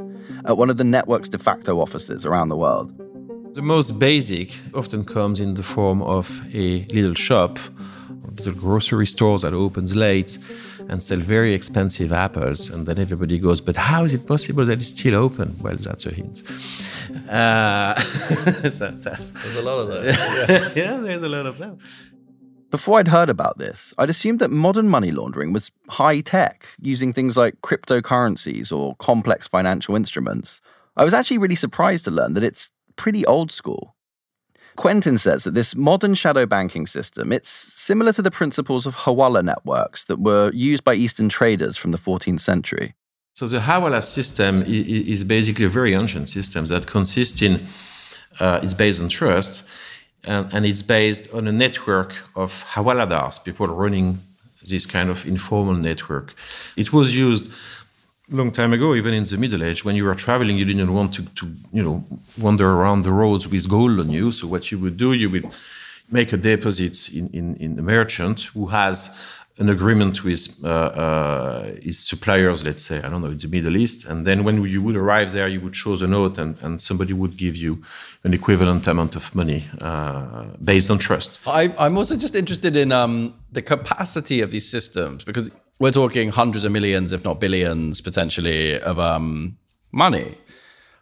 at 0.47 0.57
one 0.57 0.69
of 0.69 0.79
the 0.79 0.83
network's 0.83 1.29
de 1.29 1.39
facto 1.39 1.81
offices 1.81 2.25
around 2.25 2.49
the 2.49 2.57
world. 2.57 2.93
The 3.55 3.63
most 3.63 4.01
basic 4.01 4.51
often 4.75 5.05
comes 5.05 5.39
in 5.39 5.55
the 5.55 5.63
form 5.63 6.03
of 6.03 6.41
a 6.53 6.87
little 6.87 7.15
shop 7.15 7.61
a 8.27 8.31
little 8.33 8.55
grocery 8.55 9.07
store 9.07 9.39
that 9.39 9.53
opens 9.53 9.95
late 9.95 10.39
and 10.89 11.03
sell 11.03 11.19
very 11.19 11.55
expensive 11.55 12.13
apples. 12.13 12.71
And 12.71 12.87
then 12.87 12.99
everybody 12.99 13.39
goes, 13.39 13.61
but 13.61 13.77
how 13.77 14.05
is 14.05 14.15
it 14.15 14.27
possible 14.27 14.65
that 14.65 14.75
it's 14.75 14.89
still 14.89 15.17
open? 15.17 15.57
Well, 15.61 15.77
that's 15.77 16.07
a 16.07 16.15
hint. 16.15 16.43
Uh, 17.29 17.95
so 18.01 18.91
there's 18.91 19.57
a 19.57 19.63
lot 19.63 19.79
of 19.79 19.89
those. 19.89 20.17
Yeah. 20.49 20.71
yeah, 20.77 20.97
there's 20.99 21.23
a 21.23 21.29
lot 21.29 21.47
of 21.47 21.59
them. 21.59 21.79
Before 22.71 22.99
I'd 22.99 23.09
heard 23.09 23.31
about 23.31 23.59
this, 23.59 23.95
I'd 23.99 24.11
assumed 24.11 24.41
that 24.41 24.51
modern 24.51 24.89
money 24.89 25.13
laundering 25.13 25.53
was 25.53 25.71
high 25.91 26.21
tech, 26.21 26.67
using 26.81 27.13
things 27.13 27.37
like 27.37 27.61
cryptocurrencies 27.63 28.77
or 28.77 28.97
complex 28.97 29.47
financial 29.47 29.95
instruments. 29.95 30.61
I 30.97 31.05
was 31.05 31.15
actually 31.15 31.39
really 31.39 31.55
surprised 31.55 32.05
to 32.07 32.11
learn 32.11 32.35
that 32.35 32.43
it's 32.43 32.73
pretty 32.97 33.25
old 33.27 33.53
school. 33.53 33.94
Quentin 34.77 35.19
says 35.19 35.45
that 35.45 35.55
this 35.55 35.77
modern 35.77 36.15
shadow 36.15 36.47
banking 36.47 36.87
system, 36.87 37.33
it's 37.33 37.51
similar 37.51 38.13
to 38.13 38.23
the 38.23 38.31
principles 38.31 38.87
of 38.87 38.97
Hawala 38.97 39.43
networks 39.43 40.05
that 40.05 40.21
were 40.21 40.51
used 40.53 40.85
by 40.85 40.95
Eastern 40.95 41.29
traders 41.29 41.77
from 41.77 41.93
the 41.93 41.99
14th 41.99 42.41
century. 42.41 42.95
So 43.35 43.47
the 43.47 43.59
Hawala 43.59 44.03
system 44.03 44.63
is 44.67 45.25
basically 45.25 45.65
a 45.65 45.69
very 45.69 45.95
ancient 45.95 46.29
system 46.29 46.67
that 46.67 46.87
consists 46.87 47.43
in, 47.43 47.67
uh, 48.39 48.61
it's 48.63 48.75
based 48.75 49.01
on 49.01 49.09
trust, 49.09 49.65
and, 50.27 50.53
and 50.53 50.65
it's 50.65 50.83
based 50.83 51.33
on 51.33 51.47
a 51.47 51.53
network 51.53 52.15
of 52.37 52.65
Hawaladars, 52.73 53.45
people 53.45 53.67
running 53.67 54.19
this 54.65 54.87
kind 54.87 55.11
of 55.11 55.27
informal 55.27 55.75
network. 55.75 56.35
It 56.77 56.93
was 56.93 57.15
used 57.15 57.51
long 58.31 58.51
time 58.51 58.73
ago, 58.73 58.95
even 58.95 59.15
in 59.15 59.25
the 59.25 59.37
Middle 59.37 59.63
Age, 59.63 59.85
when 59.85 59.97
you 59.97 60.05
were 60.05 60.15
traveling, 60.15 60.57
you 60.57 60.65
didn't 60.65 60.93
want 60.93 61.15
to, 61.15 61.23
to, 61.23 61.53
you 61.73 61.83
know, 61.83 62.05
wander 62.39 62.71
around 62.71 63.03
the 63.03 63.13
roads 63.13 63.49
with 63.49 63.69
gold 63.69 64.01
on 64.01 64.11
you. 64.11 64.33
So 64.33 64.47
what 64.47 64.71
you 64.73 64.79
would 64.79 64.97
do, 64.97 65.13
you 65.13 65.31
would 65.31 65.47
make 66.11 66.33
a 66.33 66.37
deposit 66.37 67.13
in, 67.13 67.29
in, 67.29 67.57
in 67.57 67.79
a 67.79 67.83
merchant 67.83 68.41
who 68.55 68.67
has 68.67 69.11
an 69.59 69.69
agreement 69.69 70.25
with 70.25 70.59
uh, 70.65 70.69
uh, 70.69 71.63
his 71.81 71.99
suppliers, 71.99 72.65
let's 72.65 72.83
say, 72.83 72.99
I 72.99 73.09
don't 73.09 73.23
know, 73.23 73.29
in 73.29 73.37
the 73.37 73.47
Middle 73.47 73.77
East. 73.77 74.05
And 74.05 74.27
then 74.27 74.43
when 74.43 74.61
you 74.65 74.83
would 74.83 74.97
arrive 74.97 75.31
there, 75.31 75.47
you 75.47 75.61
would 75.61 75.77
show 75.77 75.95
the 75.95 76.09
note 76.09 76.39
and, 76.39 76.61
and 76.63 76.81
somebody 76.81 77.13
would 77.13 77.37
give 77.37 77.55
you 77.55 77.83
an 78.25 78.35
equivalent 78.35 78.89
amount 78.89 79.15
of 79.15 79.33
money 79.33 79.65
uh, 79.81 80.45
based 80.63 80.91
on 80.91 80.99
trust. 80.99 81.41
I, 81.47 81.73
am 81.79 81.97
also 81.97 82.17
just 82.17 82.35
interested 82.35 82.77
in 82.77 82.91
um, 82.91 83.35
the 83.53 83.63
capacity 83.63 84.41
of 84.41 84.51
these 84.51 84.69
systems 84.69 85.25
because 85.25 85.51
we're 85.85 85.91
talking 85.91 86.31
hundreds 86.31 86.65
of 86.65 86.73
millions, 86.73 87.13
if 87.13 87.25
not 87.25 87.39
billions, 87.39 88.01
potentially 88.01 88.81
of 88.81 88.99
um, 88.99 89.59
money. 89.93 90.35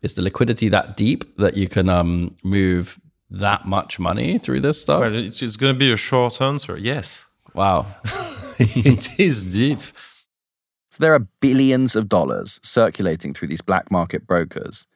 Is 0.03 0.17
the 0.17 0.23
liquidity 0.23 0.69
that 0.71 0.97
deep 0.97 1.37
that 1.37 1.57
you 1.57 1.69
can 1.69 1.89
um, 1.89 2.37
move 2.43 2.99
that 3.31 3.65
much 3.65 4.01
money 4.01 4.39
through 4.39 4.59
this 4.59 4.81
stuff? 4.81 5.03
Well, 5.03 5.15
it's, 5.15 5.41
it's 5.41 5.57
going 5.57 5.73
to 5.73 5.79
be 5.79 5.93
a 5.93 5.97
short 5.97 6.43
answer. 6.43 6.77
Yes. 6.77 7.25
Wow. 7.55 7.95
it 8.59 9.21
is 9.21 9.45
deep. 9.45 9.79
So 10.91 10.99
there 10.99 11.15
are 11.15 11.21
billions 11.21 11.95
of 11.95 12.09
dollars 12.09 12.59
circulating 12.65 13.35
through 13.35 13.49
these 13.49 13.61
black 13.61 13.89
market 13.89 14.27
brokers. 14.27 14.89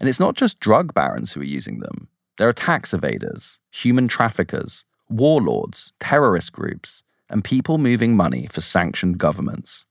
And 0.00 0.08
it's 0.08 0.18
not 0.18 0.36
just 0.36 0.58
drug 0.58 0.94
barons 0.94 1.34
who 1.34 1.42
are 1.42 1.44
using 1.58 1.80
them. 1.80 2.08
There 2.38 2.48
are 2.48 2.54
tax 2.54 2.92
evaders, 2.92 3.58
human 3.70 4.08
traffickers, 4.08 4.86
warlords, 5.10 5.92
terrorist 6.00 6.52
groups, 6.52 7.04
and 7.34 7.42
people 7.42 7.78
moving 7.78 8.16
money 8.16 8.46
for 8.46 8.60
sanctioned 8.60 9.18
governments. 9.18 9.84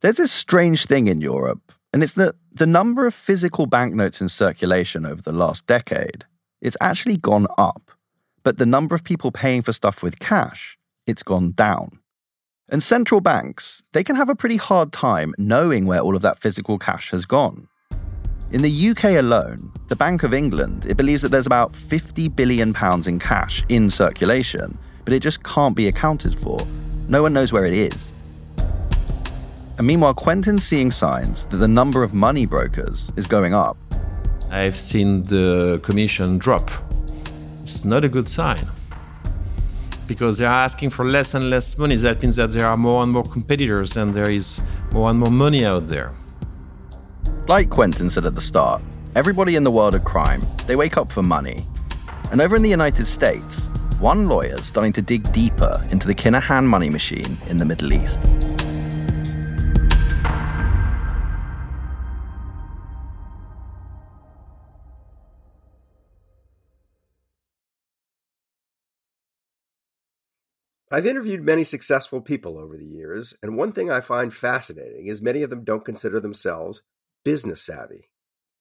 There's 0.00 0.18
this 0.18 0.30
strange 0.30 0.86
thing 0.86 1.08
in 1.08 1.20
Europe, 1.20 1.72
and 1.92 2.04
it's 2.04 2.12
that 2.14 2.36
the 2.52 2.68
number 2.68 3.04
of 3.04 3.14
physical 3.14 3.66
banknotes 3.66 4.20
in 4.20 4.28
circulation 4.28 5.04
over 5.04 5.20
the 5.20 5.32
last 5.32 5.66
decade, 5.66 6.24
it's 6.62 6.76
actually 6.80 7.16
gone 7.16 7.48
up, 7.58 7.90
but 8.44 8.58
the 8.58 8.64
number 8.64 8.94
of 8.94 9.02
people 9.02 9.32
paying 9.32 9.60
for 9.60 9.72
stuff 9.72 10.04
with 10.04 10.20
cash, 10.20 10.78
it's 11.04 11.24
gone 11.24 11.50
down. 11.50 11.98
And 12.68 12.80
central 12.80 13.20
banks, 13.20 13.82
they 13.92 14.04
can 14.04 14.14
have 14.14 14.28
a 14.28 14.36
pretty 14.36 14.56
hard 14.56 14.92
time 14.92 15.34
knowing 15.36 15.84
where 15.84 15.98
all 15.98 16.14
of 16.14 16.22
that 16.22 16.38
physical 16.38 16.78
cash 16.78 17.10
has 17.10 17.26
gone. 17.26 17.66
In 18.52 18.62
the 18.62 18.90
UK 18.90 19.16
alone, 19.18 19.72
the 19.88 19.96
Bank 19.96 20.22
of 20.22 20.32
England, 20.32 20.86
it 20.86 20.96
believes 20.96 21.22
that 21.22 21.30
there's 21.30 21.46
about 21.46 21.74
50 21.74 22.28
billion 22.28 22.72
pounds 22.72 23.08
in 23.08 23.18
cash 23.18 23.64
in 23.68 23.90
circulation, 23.90 24.78
but 25.10 25.16
it 25.16 25.20
just 25.24 25.42
can't 25.42 25.74
be 25.74 25.88
accounted 25.88 26.38
for. 26.38 26.64
No 27.08 27.20
one 27.20 27.32
knows 27.32 27.52
where 27.52 27.64
it 27.64 27.72
is. 27.72 28.12
And 29.76 29.84
meanwhile, 29.84 30.14
Quentin's 30.14 30.62
seeing 30.62 30.92
signs 30.92 31.46
that 31.46 31.56
the 31.56 31.66
number 31.66 32.04
of 32.04 32.14
money 32.14 32.46
brokers 32.46 33.10
is 33.16 33.26
going 33.26 33.52
up. 33.52 33.76
I've 34.52 34.76
seen 34.76 35.24
the 35.24 35.80
commission 35.82 36.38
drop. 36.38 36.70
It's 37.60 37.84
not 37.84 38.04
a 38.04 38.08
good 38.08 38.28
sign 38.28 38.68
because 40.06 40.38
they're 40.38 40.48
asking 40.48 40.90
for 40.90 41.04
less 41.04 41.34
and 41.34 41.50
less 41.50 41.76
money. 41.76 41.96
That 41.96 42.22
means 42.22 42.36
that 42.36 42.52
there 42.52 42.68
are 42.68 42.76
more 42.76 43.02
and 43.02 43.10
more 43.10 43.24
competitors 43.24 43.96
and 43.96 44.14
there 44.14 44.30
is 44.30 44.62
more 44.92 45.10
and 45.10 45.18
more 45.18 45.32
money 45.32 45.64
out 45.64 45.88
there. 45.88 46.12
Like 47.48 47.68
Quentin 47.68 48.10
said 48.10 48.26
at 48.26 48.36
the 48.36 48.40
start, 48.40 48.80
everybody 49.16 49.56
in 49.56 49.64
the 49.64 49.72
world 49.72 49.96
of 49.96 50.04
crime, 50.04 50.46
they 50.68 50.76
wake 50.76 50.96
up 50.96 51.10
for 51.10 51.24
money. 51.24 51.66
And 52.30 52.40
over 52.40 52.54
in 52.54 52.62
the 52.62 52.70
United 52.70 53.06
States, 53.06 53.68
one 54.00 54.30
lawyer 54.30 54.62
starting 54.62 54.94
to 54.94 55.02
dig 55.02 55.30
deeper 55.30 55.86
into 55.90 56.06
the 56.06 56.14
Kinahan 56.14 56.64
money 56.64 56.88
machine 56.88 57.36
in 57.48 57.58
the 57.58 57.66
Middle 57.66 57.92
East. 57.92 58.26
I've 70.92 71.06
interviewed 71.06 71.44
many 71.44 71.62
successful 71.62 72.20
people 72.22 72.58
over 72.58 72.76
the 72.76 72.86
years, 72.86 73.34
and 73.42 73.56
one 73.56 73.70
thing 73.70 73.90
I 73.90 74.00
find 74.00 74.34
fascinating 74.34 75.06
is 75.06 75.20
many 75.20 75.42
of 75.42 75.50
them 75.50 75.62
don't 75.62 75.84
consider 75.84 76.18
themselves 76.18 76.82
business 77.22 77.62
savvy. 77.62 78.08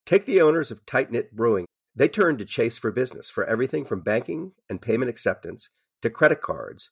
Take 0.05 0.25
the 0.25 0.41
owners 0.41 0.69
of 0.69 0.85
Tight 0.85 1.11
Knit 1.11 1.33
Brewing 1.33 1.65
They 1.95 2.07
turn 2.07 2.37
to 2.37 2.45
Chase 2.45 2.77
for 2.77 2.91
Business 2.91 3.29
for 3.29 3.45
everything 3.45 3.85
from 3.85 4.01
banking 4.01 4.53
and 4.69 4.81
payment 4.81 5.09
acceptance 5.09 5.69
to 6.01 6.09
credit 6.09 6.41
cards 6.41 6.91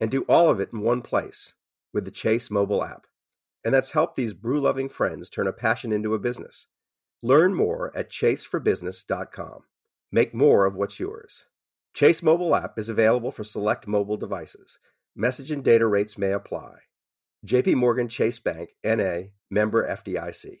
and 0.00 0.10
do 0.10 0.22
all 0.28 0.50
of 0.50 0.60
it 0.60 0.70
in 0.72 0.80
one 0.80 1.02
place 1.02 1.54
with 1.92 2.04
the 2.04 2.10
Chase 2.10 2.50
mobile 2.50 2.84
app. 2.84 3.06
And 3.64 3.72
that's 3.72 3.92
helped 3.92 4.16
these 4.16 4.34
brew 4.34 4.60
loving 4.60 4.88
friends 4.88 5.30
turn 5.30 5.46
a 5.46 5.52
passion 5.52 5.92
into 5.92 6.14
a 6.14 6.18
business. 6.18 6.66
Learn 7.22 7.54
more 7.54 7.92
at 7.96 8.10
chaseforbusiness.com. 8.10 9.62
Make 10.10 10.34
more 10.34 10.66
of 10.66 10.74
what's 10.74 10.98
yours. 10.98 11.44
Chase 11.94 12.22
mobile 12.22 12.56
app 12.56 12.78
is 12.78 12.88
available 12.88 13.30
for 13.30 13.44
select 13.44 13.86
mobile 13.86 14.16
devices. 14.16 14.78
Message 15.14 15.50
and 15.50 15.62
data 15.62 15.86
rates 15.86 16.18
may 16.18 16.32
apply. 16.32 16.74
JP 17.46 17.74
Morgan 17.74 18.08
Chase 18.08 18.40
Bank 18.40 18.70
NA, 18.84 19.28
member 19.50 19.86
FDIC. 19.86 20.60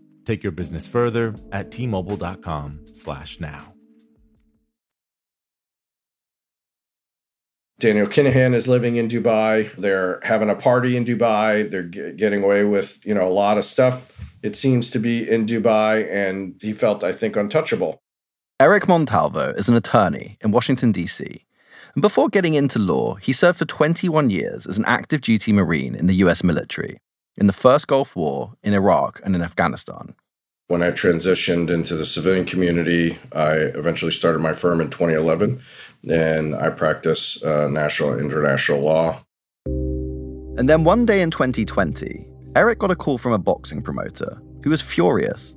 Take 0.25 0.43
your 0.43 0.51
business 0.51 0.87
further 0.87 1.33
at 1.51 1.71
t-mobile.com/now. 1.71 3.73
Daniel 7.79 8.05
Kinahan 8.05 8.53
is 8.53 8.67
living 8.67 8.97
in 8.97 9.07
Dubai. 9.07 9.71
They're 9.75 10.19
having 10.21 10.51
a 10.51 10.55
party 10.55 10.95
in 10.95 11.03
Dubai. 11.03 11.67
They're 11.69 11.81
g- 11.81 12.11
getting 12.11 12.43
away 12.43 12.63
with, 12.63 13.03
you 13.03 13.15
know, 13.15 13.27
a 13.27 13.33
lot 13.33 13.57
of 13.57 13.65
stuff. 13.65 14.35
It 14.43 14.55
seems 14.55 14.91
to 14.91 14.99
be 14.99 15.27
in 15.27 15.47
Dubai 15.47 16.07
and 16.11 16.61
he 16.61 16.73
felt 16.73 17.03
I 17.03 17.11
think 17.11 17.35
untouchable. 17.35 17.99
Eric 18.59 18.87
Montalvo 18.87 19.53
is 19.57 19.67
an 19.67 19.75
attorney 19.75 20.37
in 20.41 20.51
Washington 20.51 20.91
D.C. 20.91 21.43
And 21.95 22.01
before 22.03 22.29
getting 22.29 22.53
into 22.53 22.77
law, 22.77 23.15
he 23.15 23.33
served 23.33 23.57
for 23.57 23.65
21 23.65 24.29
years 24.29 24.67
as 24.67 24.77
an 24.77 24.85
active 24.85 25.21
duty 25.21 25.51
Marine 25.51 25.95
in 25.95 26.05
the 26.05 26.13
US 26.15 26.43
military 26.43 26.99
in 27.37 27.47
the 27.47 27.53
first 27.53 27.87
Gulf 27.87 28.15
War, 28.15 28.53
in 28.63 28.73
Iraq, 28.73 29.21
and 29.23 29.35
in 29.35 29.41
Afghanistan. 29.41 30.15
When 30.67 30.83
I 30.83 30.91
transitioned 30.91 31.69
into 31.69 31.95
the 31.95 32.05
civilian 32.05 32.45
community, 32.45 33.17
I 33.33 33.53
eventually 33.53 34.11
started 34.11 34.39
my 34.39 34.53
firm 34.53 34.79
in 34.79 34.89
2011, 34.89 35.61
and 36.09 36.55
I 36.55 36.69
practice 36.69 37.43
uh, 37.43 37.67
national 37.67 38.11
and 38.13 38.21
international 38.21 38.79
law. 38.79 39.21
And 40.57 40.69
then 40.69 40.83
one 40.83 41.05
day 41.05 41.21
in 41.21 41.31
2020, 41.31 42.27
Eric 42.55 42.79
got 42.79 42.91
a 42.91 42.95
call 42.95 43.17
from 43.17 43.33
a 43.33 43.37
boxing 43.37 43.81
promoter 43.81 44.41
who 44.63 44.69
was 44.69 44.81
furious. 44.81 45.55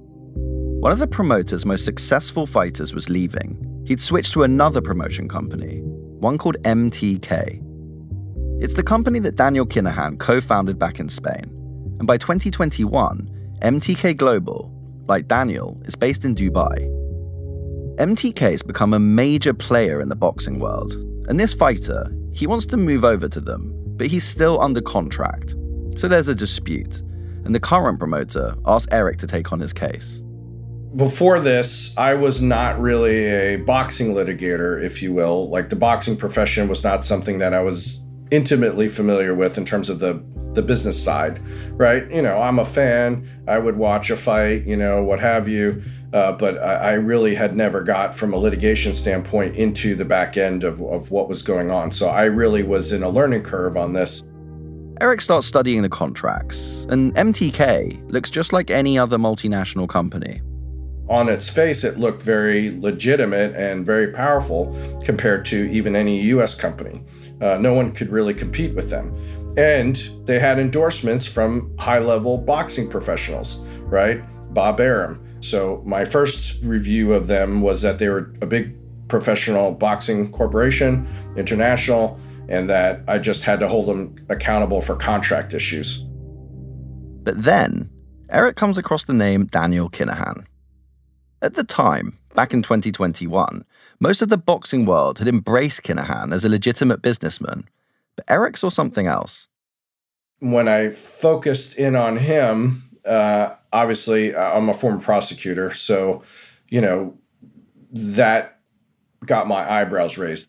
One 0.84 0.92
of 0.92 0.98
the 0.98 1.06
promoter's 1.06 1.64
most 1.64 1.84
successful 1.84 2.46
fighters 2.46 2.94
was 2.94 3.08
leaving. 3.08 3.84
He'd 3.86 4.00
switched 4.00 4.32
to 4.32 4.42
another 4.42 4.80
promotion 4.80 5.28
company, 5.28 5.80
one 6.18 6.38
called 6.38 6.56
MTK. 6.62 7.60
It's 8.60 8.74
the 8.74 8.82
company 8.82 9.18
that 9.20 9.36
Daniel 9.36 9.66
Kinahan 9.66 10.18
co 10.18 10.40
founded 10.40 10.78
back 10.78 11.00
in 11.00 11.08
Spain. 11.08 11.63
And 12.04 12.06
by 12.06 12.18
2021, 12.18 13.56
MTK 13.62 14.14
Global, 14.18 14.70
like 15.06 15.26
Daniel, 15.26 15.80
is 15.86 15.94
based 15.94 16.26
in 16.26 16.34
Dubai. 16.34 16.76
MTK 17.96 18.50
has 18.50 18.62
become 18.62 18.92
a 18.92 18.98
major 18.98 19.54
player 19.54 20.02
in 20.02 20.10
the 20.10 20.14
boxing 20.14 20.58
world, 20.58 20.92
and 21.30 21.40
this 21.40 21.54
fighter, 21.54 22.14
he 22.34 22.46
wants 22.46 22.66
to 22.66 22.76
move 22.76 23.04
over 23.04 23.26
to 23.26 23.40
them, 23.40 23.72
but 23.96 24.08
he's 24.08 24.22
still 24.22 24.60
under 24.60 24.82
contract. 24.82 25.54
So 25.96 26.06
there's 26.06 26.28
a 26.28 26.34
dispute, 26.34 27.00
and 27.46 27.54
the 27.54 27.58
current 27.58 27.98
promoter 27.98 28.54
asked 28.66 28.90
Eric 28.92 29.16
to 29.20 29.26
take 29.26 29.50
on 29.50 29.60
his 29.60 29.72
case. 29.72 30.22
Before 30.96 31.40
this, 31.40 31.96
I 31.96 32.16
was 32.16 32.42
not 32.42 32.78
really 32.78 33.24
a 33.24 33.56
boxing 33.56 34.12
litigator, 34.12 34.84
if 34.84 35.00
you 35.00 35.14
will. 35.14 35.48
Like 35.48 35.70
the 35.70 35.76
boxing 35.76 36.18
profession 36.18 36.68
was 36.68 36.84
not 36.84 37.02
something 37.02 37.38
that 37.38 37.54
I 37.54 37.62
was 37.62 38.04
intimately 38.30 38.90
familiar 38.90 39.34
with 39.34 39.56
in 39.56 39.64
terms 39.64 39.88
of 39.88 40.00
the 40.00 40.22
the 40.54 40.62
business 40.62 41.02
side, 41.02 41.40
right? 41.72 42.10
You 42.10 42.22
know, 42.22 42.40
I'm 42.40 42.58
a 42.58 42.64
fan. 42.64 43.28
I 43.46 43.58
would 43.58 43.76
watch 43.76 44.10
a 44.10 44.16
fight, 44.16 44.64
you 44.66 44.76
know, 44.76 45.02
what 45.02 45.20
have 45.20 45.48
you. 45.48 45.82
Uh, 46.12 46.30
but 46.30 46.58
I, 46.58 46.74
I, 46.74 46.92
really 46.92 47.34
had 47.34 47.56
never 47.56 47.82
got 47.82 48.14
from 48.14 48.32
a 48.32 48.36
litigation 48.36 48.94
standpoint 48.94 49.56
into 49.56 49.96
the 49.96 50.04
back 50.04 50.36
end 50.36 50.62
of, 50.62 50.80
of 50.80 51.10
what 51.10 51.28
was 51.28 51.42
going 51.42 51.72
on. 51.72 51.90
So 51.90 52.08
I 52.08 52.26
really 52.26 52.62
was 52.62 52.92
in 52.92 53.02
a 53.02 53.08
learning 53.08 53.42
curve 53.42 53.76
on 53.76 53.94
this. 53.94 54.22
Eric 55.00 55.20
starts 55.20 55.44
studying 55.44 55.82
the 55.82 55.88
contracts, 55.88 56.86
and 56.88 57.12
MTK 57.16 58.12
looks 58.12 58.30
just 58.30 58.52
like 58.52 58.70
any 58.70 58.96
other 58.96 59.18
multinational 59.18 59.88
company. 59.88 60.40
On 61.08 61.28
its 61.28 61.48
face, 61.48 61.82
it 61.82 61.98
looked 61.98 62.22
very 62.22 62.70
legitimate 62.80 63.54
and 63.56 63.84
very 63.84 64.12
powerful 64.12 64.72
compared 65.04 65.44
to 65.46 65.68
even 65.70 65.96
any 65.96 66.20
US 66.20 66.54
company. 66.54 67.02
Uh, 67.40 67.58
no 67.58 67.74
one 67.74 67.92
could 67.92 68.08
really 68.10 68.32
compete 68.32 68.74
with 68.74 68.88
them. 68.88 69.12
And 69.56 69.96
they 70.24 70.38
had 70.38 70.58
endorsements 70.58 71.26
from 71.26 71.76
high 71.78 72.00
level 72.00 72.38
boxing 72.38 72.88
professionals, 72.88 73.58
right? 73.82 74.22
Bob 74.52 74.80
Arum. 74.80 75.20
So 75.40 75.82
my 75.84 76.04
first 76.04 76.62
review 76.62 77.12
of 77.12 77.26
them 77.26 77.60
was 77.60 77.82
that 77.82 77.98
they 77.98 78.08
were 78.08 78.32
a 78.40 78.46
big 78.46 78.74
professional 79.08 79.72
boxing 79.72 80.30
corporation, 80.30 81.06
international, 81.36 82.18
and 82.48 82.68
that 82.68 83.02
I 83.06 83.18
just 83.18 83.44
had 83.44 83.60
to 83.60 83.68
hold 83.68 83.86
them 83.86 84.16
accountable 84.28 84.80
for 84.80 84.96
contract 84.96 85.54
issues. 85.54 86.04
But 87.22 87.42
then, 87.42 87.90
Eric 88.30 88.56
comes 88.56 88.78
across 88.78 89.04
the 89.04 89.14
name 89.14 89.46
Daniel 89.46 89.88
Kinahan. 89.88 90.46
At 91.42 91.54
the 91.54 91.64
time, 91.64 92.18
back 92.34 92.52
in 92.52 92.62
2021, 92.62 93.64
most 94.00 94.22
of 94.22 94.28
the 94.28 94.36
boxing 94.36 94.86
world 94.86 95.18
had 95.18 95.28
embraced 95.28 95.82
Kinahan 95.82 96.34
as 96.34 96.44
a 96.44 96.48
legitimate 96.48 97.02
businessman 97.02 97.68
but 98.16 98.24
Eric 98.28 98.56
saw 98.56 98.68
something 98.68 99.06
else. 99.06 99.48
When 100.40 100.68
I 100.68 100.90
focused 100.90 101.76
in 101.78 101.96
on 101.96 102.16
him, 102.16 102.82
uh, 103.04 103.54
obviously 103.72 104.36
I'm 104.36 104.68
a 104.68 104.74
former 104.74 105.00
prosecutor, 105.00 105.72
so 105.72 106.22
you 106.68 106.80
know 106.80 107.16
that 107.92 108.60
got 109.24 109.48
my 109.48 109.70
eyebrows 109.70 110.18
raised. 110.18 110.48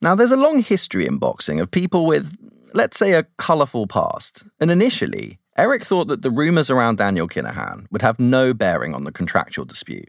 Now, 0.00 0.14
there's 0.14 0.32
a 0.32 0.36
long 0.36 0.58
history 0.58 1.06
in 1.06 1.18
boxing 1.18 1.60
of 1.60 1.70
people 1.70 2.06
with, 2.06 2.36
let's 2.74 2.98
say, 2.98 3.12
a 3.12 3.26
colourful 3.38 3.86
past. 3.86 4.42
And 4.60 4.70
initially, 4.70 5.38
Eric 5.56 5.84
thought 5.84 6.08
that 6.08 6.22
the 6.22 6.30
rumours 6.30 6.70
around 6.70 6.98
Daniel 6.98 7.28
Kinahan 7.28 7.86
would 7.90 8.02
have 8.02 8.18
no 8.18 8.52
bearing 8.52 8.94
on 8.94 9.04
the 9.04 9.12
contractual 9.12 9.64
dispute. 9.64 10.08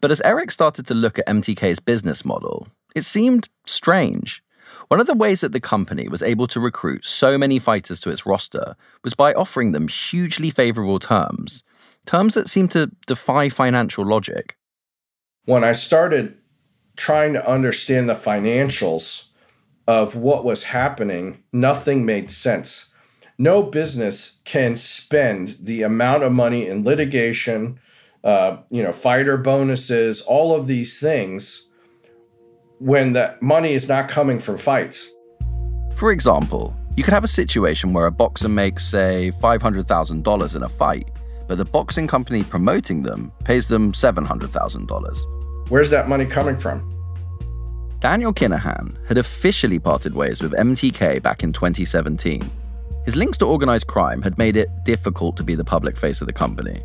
But 0.00 0.10
as 0.10 0.20
Eric 0.22 0.50
started 0.50 0.86
to 0.86 0.94
look 0.94 1.18
at 1.18 1.26
MTK's 1.26 1.80
business 1.80 2.24
model, 2.24 2.68
it 2.94 3.04
seemed 3.04 3.48
strange. 3.66 4.42
One 4.88 5.00
of 5.00 5.06
the 5.06 5.14
ways 5.14 5.40
that 5.40 5.52
the 5.52 5.60
company 5.60 6.08
was 6.08 6.22
able 6.22 6.46
to 6.48 6.60
recruit 6.60 7.04
so 7.04 7.38
many 7.38 7.58
fighters 7.58 8.00
to 8.00 8.10
its 8.10 8.26
roster 8.26 8.76
was 9.02 9.14
by 9.14 9.32
offering 9.32 9.72
them 9.72 9.88
hugely 9.88 10.50
favorable 10.50 10.98
terms, 10.98 11.62
terms 12.06 12.34
that 12.34 12.48
seemed 12.48 12.70
to 12.72 12.90
defy 13.06 13.48
financial 13.48 14.04
logic. 14.04 14.56
When 15.46 15.64
I 15.64 15.72
started 15.72 16.36
trying 16.96 17.32
to 17.32 17.50
understand 17.50 18.08
the 18.08 18.14
financials 18.14 19.28
of 19.86 20.16
what 20.16 20.44
was 20.44 20.64
happening, 20.64 21.42
nothing 21.52 22.06
made 22.06 22.30
sense. 22.30 22.90
No 23.36 23.62
business 23.62 24.38
can 24.44 24.76
spend 24.76 25.56
the 25.60 25.82
amount 25.82 26.22
of 26.22 26.32
money 26.32 26.68
in 26.68 26.84
litigation, 26.84 27.80
uh, 28.22 28.58
you 28.70 28.82
know, 28.82 28.92
fighter 28.92 29.36
bonuses, 29.36 30.22
all 30.22 30.54
of 30.54 30.66
these 30.66 31.00
things 31.00 31.63
when 32.78 33.12
that 33.12 33.40
money 33.42 33.72
is 33.72 33.88
not 33.88 34.08
coming 34.08 34.38
from 34.38 34.56
fights. 34.56 35.10
For 35.96 36.12
example, 36.12 36.74
you 36.96 37.04
could 37.04 37.14
have 37.14 37.24
a 37.24 37.28
situation 37.28 37.92
where 37.92 38.06
a 38.06 38.12
boxer 38.12 38.48
makes, 38.48 38.84
say, 38.84 39.32
$500,000 39.40 40.56
in 40.56 40.62
a 40.62 40.68
fight, 40.68 41.08
but 41.48 41.58
the 41.58 41.64
boxing 41.64 42.06
company 42.06 42.44
promoting 42.44 43.02
them 43.02 43.32
pays 43.44 43.68
them 43.68 43.92
$700,000. 43.92 45.70
Where's 45.70 45.90
that 45.90 46.08
money 46.08 46.26
coming 46.26 46.58
from? 46.58 46.90
Daniel 48.00 48.34
Kinahan 48.34 48.96
had 49.06 49.18
officially 49.18 49.78
parted 49.78 50.14
ways 50.14 50.42
with 50.42 50.52
MTK 50.52 51.22
back 51.22 51.42
in 51.42 51.52
2017. 51.52 52.50
His 53.04 53.16
links 53.16 53.38
to 53.38 53.46
organized 53.46 53.86
crime 53.86 54.20
had 54.22 54.36
made 54.36 54.56
it 54.56 54.68
difficult 54.84 55.36
to 55.36 55.42
be 55.42 55.54
the 55.54 55.64
public 55.64 55.96
face 55.96 56.20
of 56.20 56.26
the 56.26 56.32
company. 56.32 56.82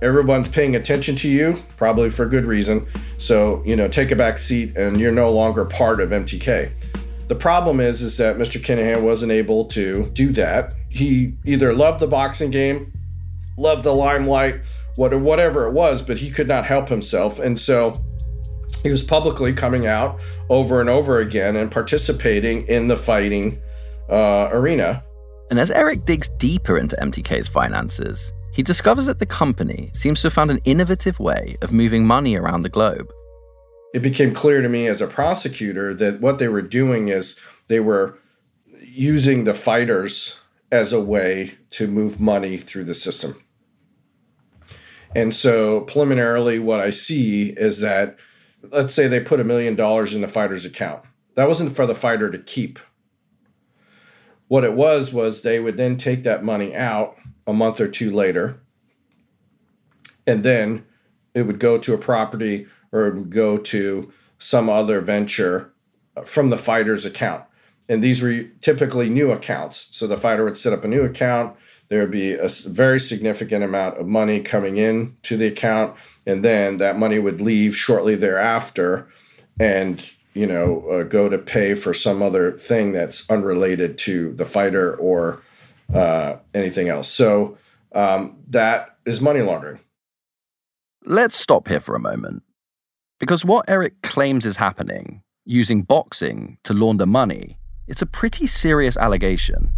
Everyone's 0.00 0.48
paying 0.48 0.76
attention 0.76 1.16
to 1.16 1.28
you, 1.28 1.60
probably 1.76 2.10
for 2.10 2.26
good 2.26 2.44
reason. 2.44 2.86
So, 3.18 3.62
you 3.64 3.74
know, 3.74 3.88
take 3.88 4.10
a 4.10 4.16
back 4.16 4.38
seat 4.38 4.76
and 4.76 5.00
you're 5.00 5.12
no 5.12 5.32
longer 5.32 5.64
part 5.64 6.00
of 6.00 6.10
MTK. 6.10 6.70
The 7.26 7.34
problem 7.34 7.80
is 7.80 8.00
is 8.00 8.16
that 8.18 8.36
Mr. 8.36 8.60
Kinahan 8.60 9.02
wasn't 9.02 9.32
able 9.32 9.66
to 9.66 10.06
do 10.10 10.32
that. 10.32 10.72
He 10.88 11.34
either 11.44 11.74
loved 11.74 12.00
the 12.00 12.06
boxing 12.06 12.50
game, 12.50 12.92
loved 13.56 13.82
the 13.82 13.94
limelight, 13.94 14.60
whatever 14.96 15.66
it 15.66 15.72
was, 15.72 16.02
but 16.02 16.18
he 16.18 16.30
could 16.30 16.48
not 16.48 16.64
help 16.64 16.88
himself. 16.88 17.38
And 17.38 17.58
so 17.58 18.02
he 18.82 18.90
was 18.90 19.02
publicly 19.02 19.52
coming 19.52 19.86
out 19.86 20.20
over 20.48 20.80
and 20.80 20.88
over 20.88 21.18
again 21.18 21.56
and 21.56 21.70
participating 21.70 22.66
in 22.66 22.88
the 22.88 22.96
fighting 22.96 23.60
uh, 24.08 24.48
arena. 24.52 25.02
And 25.50 25.58
as 25.58 25.70
Eric 25.70 26.04
digs 26.04 26.28
deeper 26.38 26.78
into 26.78 26.96
MTK's 26.96 27.48
finances, 27.48 28.32
he 28.58 28.64
discovers 28.64 29.06
that 29.06 29.20
the 29.20 29.24
company 29.24 29.92
seems 29.94 30.20
to 30.20 30.26
have 30.26 30.32
found 30.32 30.50
an 30.50 30.60
innovative 30.64 31.20
way 31.20 31.56
of 31.62 31.70
moving 31.70 32.04
money 32.04 32.36
around 32.36 32.62
the 32.62 32.68
globe. 32.68 33.08
It 33.94 34.00
became 34.00 34.34
clear 34.34 34.62
to 34.62 34.68
me 34.68 34.88
as 34.88 35.00
a 35.00 35.06
prosecutor 35.06 35.94
that 35.94 36.20
what 36.20 36.40
they 36.40 36.48
were 36.48 36.60
doing 36.60 37.06
is 37.06 37.38
they 37.68 37.78
were 37.78 38.18
using 38.82 39.44
the 39.44 39.54
fighters 39.54 40.40
as 40.72 40.92
a 40.92 41.00
way 41.00 41.52
to 41.70 41.86
move 41.86 42.18
money 42.18 42.56
through 42.56 42.82
the 42.82 42.96
system. 42.96 43.36
And 45.14 45.32
so, 45.32 45.82
preliminarily, 45.82 46.58
what 46.58 46.80
I 46.80 46.90
see 46.90 47.50
is 47.50 47.80
that 47.82 48.18
let's 48.72 48.92
say 48.92 49.06
they 49.06 49.20
put 49.20 49.38
a 49.38 49.44
million 49.44 49.76
dollars 49.76 50.14
in 50.14 50.20
the 50.20 50.26
fighter's 50.26 50.64
account. 50.64 51.04
That 51.36 51.46
wasn't 51.46 51.76
for 51.76 51.86
the 51.86 51.94
fighter 51.94 52.28
to 52.28 52.38
keep. 52.38 52.80
What 54.48 54.64
it 54.64 54.72
was, 54.72 55.12
was 55.12 55.42
they 55.42 55.60
would 55.60 55.76
then 55.76 55.96
take 55.96 56.24
that 56.24 56.42
money 56.42 56.74
out 56.74 57.14
a 57.48 57.52
month 57.52 57.80
or 57.80 57.88
two 57.88 58.12
later, 58.12 58.60
and 60.26 60.44
then 60.44 60.84
it 61.34 61.42
would 61.42 61.58
go 61.58 61.78
to 61.78 61.94
a 61.94 61.98
property 61.98 62.66
or 62.92 63.06
it 63.06 63.14
would 63.14 63.30
go 63.30 63.56
to 63.56 64.12
some 64.38 64.68
other 64.68 65.00
venture 65.00 65.72
from 66.24 66.50
the 66.50 66.58
fighter's 66.58 67.04
account. 67.04 67.44
And 67.88 68.02
these 68.02 68.20
were 68.20 68.44
typically 68.60 69.08
new 69.08 69.32
accounts. 69.32 69.88
So 69.92 70.06
the 70.06 70.18
fighter 70.18 70.44
would 70.44 70.58
set 70.58 70.74
up 70.74 70.84
a 70.84 70.88
new 70.88 71.02
account. 71.02 71.56
There 71.88 72.02
would 72.02 72.10
be 72.10 72.34
a 72.34 72.48
very 72.66 73.00
significant 73.00 73.64
amount 73.64 73.96
of 73.96 74.06
money 74.06 74.40
coming 74.40 74.76
in 74.76 75.14
to 75.22 75.38
the 75.38 75.46
account, 75.46 75.96
and 76.26 76.44
then 76.44 76.76
that 76.78 76.98
money 76.98 77.18
would 77.18 77.40
leave 77.40 77.74
shortly 77.74 78.14
thereafter, 78.14 79.08
and 79.58 80.06
you 80.34 80.46
know 80.46 80.80
uh, 80.90 81.02
go 81.04 81.30
to 81.30 81.38
pay 81.38 81.74
for 81.74 81.94
some 81.94 82.20
other 82.20 82.52
thing 82.58 82.92
that's 82.92 83.28
unrelated 83.30 83.96
to 83.98 84.34
the 84.34 84.44
fighter 84.44 84.94
or 84.96 85.42
uh, 85.92 86.36
anything 86.54 86.88
else. 86.88 87.08
So 87.08 87.58
um, 87.92 88.36
that 88.48 88.96
is 89.06 89.20
money 89.20 89.40
laundering. 89.40 89.80
Let's 91.04 91.36
stop 91.36 91.68
here 91.68 91.80
for 91.80 91.94
a 91.94 92.00
moment. 92.00 92.42
Because 93.18 93.44
what 93.44 93.64
Eric 93.68 94.02
claims 94.02 94.46
is 94.46 94.56
happening, 94.56 95.22
using 95.44 95.82
boxing 95.82 96.58
to 96.64 96.74
launder 96.74 97.06
money, 97.06 97.58
it's 97.86 98.02
a 98.02 98.06
pretty 98.06 98.46
serious 98.46 98.96
allegation. 98.96 99.72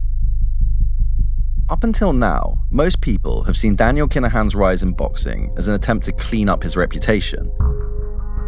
Up 1.70 1.84
until 1.84 2.12
now, 2.12 2.58
most 2.72 3.00
people 3.00 3.44
have 3.44 3.56
seen 3.56 3.76
Daniel 3.76 4.08
Kinahan's 4.08 4.56
rise 4.56 4.82
in 4.82 4.92
boxing 4.92 5.54
as 5.56 5.68
an 5.68 5.74
attempt 5.74 6.04
to 6.06 6.12
clean 6.12 6.48
up 6.48 6.64
his 6.64 6.76
reputation. 6.76 7.50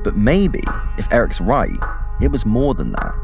But 0.03 0.17
maybe, 0.17 0.61
if 0.99 1.11
Eric's 1.13 1.41
right, 1.41 1.79
it 2.21 2.33
was 2.33 2.45
more 2.45 2.75
than 2.75 2.91
that. 2.93 3.15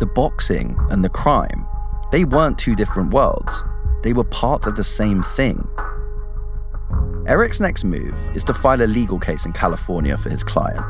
The 0.00 0.06
boxing 0.06 0.74
and 0.88 1.04
the 1.04 1.10
crime, 1.10 1.66
they 2.12 2.24
weren't 2.24 2.58
two 2.58 2.76
different 2.76 3.12
worlds, 3.12 3.64
they 4.02 4.12
were 4.12 4.24
part 4.24 4.66
of 4.66 4.76
the 4.76 4.84
same 4.84 5.22
thing. 5.22 5.66
Eric's 7.26 7.58
next 7.58 7.84
move 7.84 8.14
is 8.36 8.44
to 8.44 8.54
file 8.54 8.82
a 8.82 8.86
legal 8.86 9.18
case 9.18 9.46
in 9.46 9.52
California 9.52 10.16
for 10.18 10.28
his 10.28 10.44
client. 10.44 10.84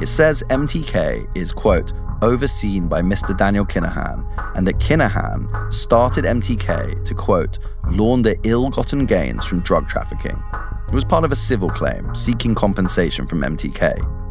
It 0.00 0.06
says 0.08 0.42
MTK 0.48 1.36
is, 1.36 1.52
quote, 1.52 1.92
overseen 2.22 2.88
by 2.88 3.02
Mr. 3.02 3.36
Daniel 3.36 3.66
Kinahan, 3.66 4.24
and 4.56 4.66
that 4.66 4.78
Kinahan 4.78 5.72
started 5.72 6.24
MTK 6.24 7.04
to, 7.04 7.14
quote, 7.14 7.58
launder 7.90 8.34
ill 8.44 8.70
gotten 8.70 9.04
gains 9.04 9.44
from 9.44 9.60
drug 9.60 9.88
trafficking. 9.88 10.42
It 10.88 10.94
was 10.94 11.04
part 11.04 11.24
of 11.24 11.32
a 11.32 11.36
civil 11.36 11.68
claim 11.68 12.14
seeking 12.14 12.54
compensation 12.54 13.26
from 13.26 13.42
MTK. 13.42 14.21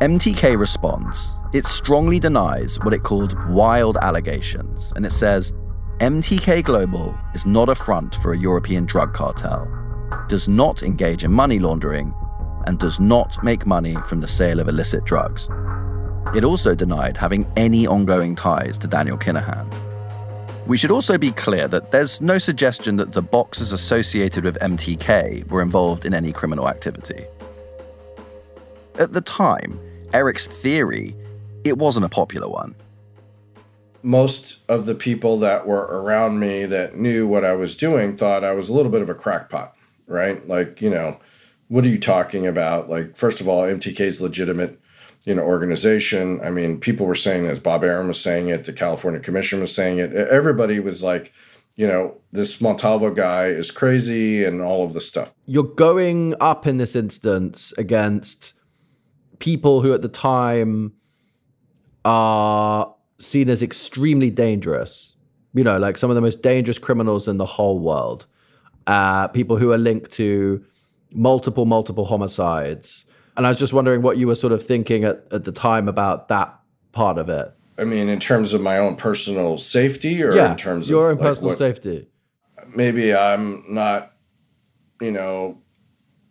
MTK 0.00 0.58
responds. 0.58 1.32
It 1.52 1.66
strongly 1.66 2.20
denies 2.20 2.78
what 2.80 2.94
it 2.94 3.02
called 3.02 3.34
wild 3.48 3.96
allegations, 3.98 4.92
and 4.94 5.04
it 5.04 5.12
says 5.12 5.52
MTK 5.98 6.62
Global 6.62 7.18
is 7.34 7.46
not 7.46 7.68
a 7.68 7.74
front 7.74 8.14
for 8.16 8.32
a 8.32 8.38
European 8.38 8.86
drug 8.86 9.12
cartel 9.12 9.66
does 10.28 10.46
not 10.48 10.82
engage 10.82 11.24
in 11.24 11.32
money 11.32 11.58
laundering, 11.58 12.14
and 12.66 12.78
does 12.78 13.00
not 13.00 13.42
make 13.42 13.66
money 13.66 13.96
from 14.06 14.20
the 14.20 14.28
sale 14.28 14.60
of 14.60 14.68
illicit 14.68 15.04
drugs. 15.04 15.48
It 16.34 16.44
also 16.44 16.74
denied 16.74 17.16
having 17.16 17.50
any 17.56 17.86
ongoing 17.86 18.34
ties 18.34 18.76
to 18.78 18.86
Daniel 18.86 19.16
Kinahan. 19.16 19.66
We 20.66 20.76
should 20.76 20.90
also 20.90 21.16
be 21.16 21.32
clear 21.32 21.66
that 21.68 21.90
there's 21.92 22.20
no 22.20 22.36
suggestion 22.36 22.96
that 22.96 23.12
the 23.12 23.22
boxers 23.22 23.72
associated 23.72 24.44
with 24.44 24.58
MTK 24.58 25.48
were 25.48 25.62
involved 25.62 26.04
in 26.04 26.12
any 26.12 26.30
criminal 26.30 26.68
activity. 26.68 27.24
At 28.98 29.12
the 29.12 29.22
time, 29.22 29.80
Eric's 30.12 30.46
theory, 30.46 31.16
it 31.64 31.78
wasn't 31.78 32.04
a 32.04 32.08
popular 32.08 32.48
one. 32.48 32.74
Most 34.02 34.60
of 34.68 34.86
the 34.86 34.94
people 34.94 35.38
that 35.40 35.66
were 35.66 35.82
around 35.82 36.38
me 36.38 36.64
that 36.66 36.96
knew 36.96 37.26
what 37.26 37.44
I 37.44 37.52
was 37.54 37.76
doing 37.76 38.16
thought 38.16 38.44
I 38.44 38.52
was 38.52 38.68
a 38.68 38.72
little 38.72 38.92
bit 38.92 39.02
of 39.02 39.08
a 39.08 39.14
crackpot 39.14 39.74
right? 40.08 40.46
Like, 40.48 40.82
you 40.82 40.90
know, 40.90 41.18
what 41.68 41.84
are 41.84 41.88
you 41.88 42.00
talking 42.00 42.46
about? 42.46 42.90
Like, 42.90 43.16
first 43.16 43.40
of 43.40 43.48
all, 43.48 43.62
MTK's 43.62 44.20
legitimate, 44.20 44.80
you 45.24 45.34
know, 45.34 45.42
organization. 45.42 46.40
I 46.42 46.50
mean, 46.50 46.80
people 46.80 47.06
were 47.06 47.14
saying 47.14 47.44
this. 47.44 47.58
Bob 47.58 47.84
Arum 47.84 48.08
was 48.08 48.20
saying 48.20 48.48
it. 48.48 48.64
The 48.64 48.72
California 48.72 49.20
Commission 49.20 49.60
was 49.60 49.74
saying 49.74 49.98
it. 49.98 50.12
Everybody 50.14 50.80
was 50.80 51.02
like, 51.02 51.32
you 51.76 51.86
know, 51.86 52.16
this 52.32 52.60
Montalvo 52.60 53.14
guy 53.14 53.46
is 53.46 53.70
crazy 53.70 54.44
and 54.44 54.60
all 54.60 54.84
of 54.84 54.94
this 54.94 55.06
stuff. 55.06 55.32
You're 55.46 55.62
going 55.62 56.34
up 56.40 56.66
in 56.66 56.78
this 56.78 56.96
instance 56.96 57.72
against 57.78 58.54
people 59.38 59.80
who 59.80 59.92
at 59.94 60.02
the 60.02 60.08
time 60.08 60.92
are 62.04 62.94
seen 63.18 63.48
as 63.48 63.62
extremely 63.62 64.30
dangerous. 64.30 65.14
You 65.54 65.64
know, 65.64 65.78
like 65.78 65.96
some 65.96 66.10
of 66.10 66.14
the 66.14 66.22
most 66.22 66.42
dangerous 66.42 66.78
criminals 66.78 67.26
in 67.26 67.38
the 67.38 67.46
whole 67.46 67.80
world 67.80 68.26
uh, 68.88 69.28
people 69.28 69.56
who 69.56 69.70
are 69.70 69.78
linked 69.78 70.10
to 70.12 70.64
multiple, 71.12 71.66
multiple 71.66 72.06
homicides. 72.06 73.06
And 73.36 73.46
I 73.46 73.50
was 73.50 73.58
just 73.58 73.72
wondering 73.72 74.02
what 74.02 74.16
you 74.16 74.26
were 74.26 74.34
sort 74.34 74.52
of 74.52 74.62
thinking 74.62 75.04
at, 75.04 75.24
at 75.30 75.44
the 75.44 75.52
time 75.52 75.86
about 75.88 76.28
that 76.28 76.58
part 76.92 77.18
of 77.18 77.28
it. 77.28 77.52
I 77.78 77.84
mean, 77.84 78.08
in 78.08 78.18
terms 78.18 78.52
of 78.54 78.60
my 78.60 78.78
own 78.78 78.96
personal 78.96 79.58
safety, 79.58 80.20
or 80.22 80.34
yeah, 80.34 80.50
in 80.50 80.56
terms 80.56 80.90
your 80.90 80.98
of 80.98 81.02
your 81.02 81.10
own 81.10 81.18
like, 81.18 81.28
personal 81.28 81.50
what, 81.50 81.58
safety. 81.58 82.08
Maybe 82.74 83.14
I'm 83.14 83.62
not, 83.68 84.14
you 85.00 85.12
know, 85.12 85.58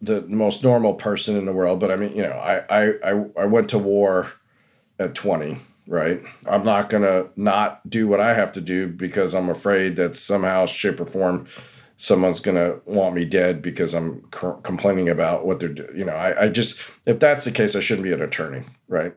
the 0.01 0.21
most 0.23 0.63
normal 0.63 0.93
person 0.93 1.35
in 1.35 1.45
the 1.45 1.53
world, 1.53 1.79
but 1.79 1.91
I 1.91 1.95
mean, 1.95 2.15
you 2.15 2.23
know, 2.23 2.33
I 2.33 2.63
I 2.69 3.25
I, 3.37 3.45
went 3.45 3.69
to 3.69 3.77
war 3.77 4.27
at 4.99 5.15
20 5.15 5.57
right? 5.87 6.21
I'm 6.45 6.63
not 6.63 6.89
to 7.03 7.29
not 7.35 7.89
do 7.89 8.07
what 8.07 8.19
I 8.19 8.33
have 8.33 8.51
to 8.53 8.61
do 8.61 8.87
because 8.87 9.33
I'm 9.33 9.49
afraid 9.49 9.95
that 9.95 10.15
somehow, 10.15 10.65
shape, 10.65 10.99
or 10.99 11.05
form 11.05 11.47
someone's 11.97 12.39
to 12.55 12.79
want 12.85 13.15
me 13.15 13.25
dead 13.25 13.61
because 13.61 13.93
I'm 13.95 14.21
complaining 14.63 15.09
about 15.09 15.45
what 15.45 15.59
they're 15.59 15.69
doing. 15.69 15.97
You 15.97 16.05
know, 16.05 16.13
I, 16.13 16.45
I 16.45 16.49
just, 16.49 16.79
if 17.05 17.19
that's 17.19 17.45
the 17.45 17.51
case, 17.51 17.75
I 17.75 17.79
shouldn't 17.79 18.03
be 18.03 18.13
an 18.13 18.21
attorney, 18.21 18.63
right? 18.87 19.15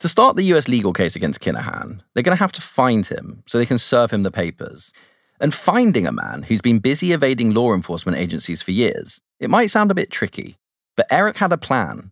To 0.00 0.08
start 0.08 0.36
the 0.36 0.44
US 0.54 0.68
legal 0.68 0.92
case 0.92 1.14
against 1.14 1.40
Kinahan, 1.40 2.00
they're 2.14 2.22
going 2.22 2.36
to 2.36 2.42
have 2.42 2.52
to 2.52 2.62
find 2.62 3.06
him 3.06 3.42
so 3.46 3.58
they 3.58 3.66
can 3.66 3.78
serve 3.78 4.10
him 4.10 4.24
the 4.24 4.30
papers. 4.30 4.92
And 5.40 5.54
finding 5.54 6.06
a 6.06 6.12
man 6.12 6.42
who's 6.42 6.60
been 6.60 6.80
busy 6.80 7.12
evading 7.12 7.54
law 7.54 7.72
enforcement 7.72 8.18
agencies 8.18 8.60
for 8.60 8.72
years, 8.72 9.20
it 9.40 9.50
might 9.50 9.70
sound 9.70 9.90
a 9.90 9.94
bit 9.94 10.10
tricky, 10.10 10.56
but 10.96 11.06
Eric 11.10 11.38
had 11.38 11.52
a 11.52 11.56
plan. 11.56 12.10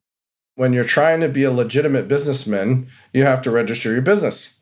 When 0.54 0.72
you're 0.72 0.84
trying 0.84 1.20
to 1.20 1.28
be 1.28 1.44
a 1.44 1.50
legitimate 1.50 2.08
businessman, 2.08 2.88
you 3.12 3.24
have 3.24 3.42
to 3.42 3.50
register 3.50 3.92
your 3.92 4.02
business. 4.02 4.54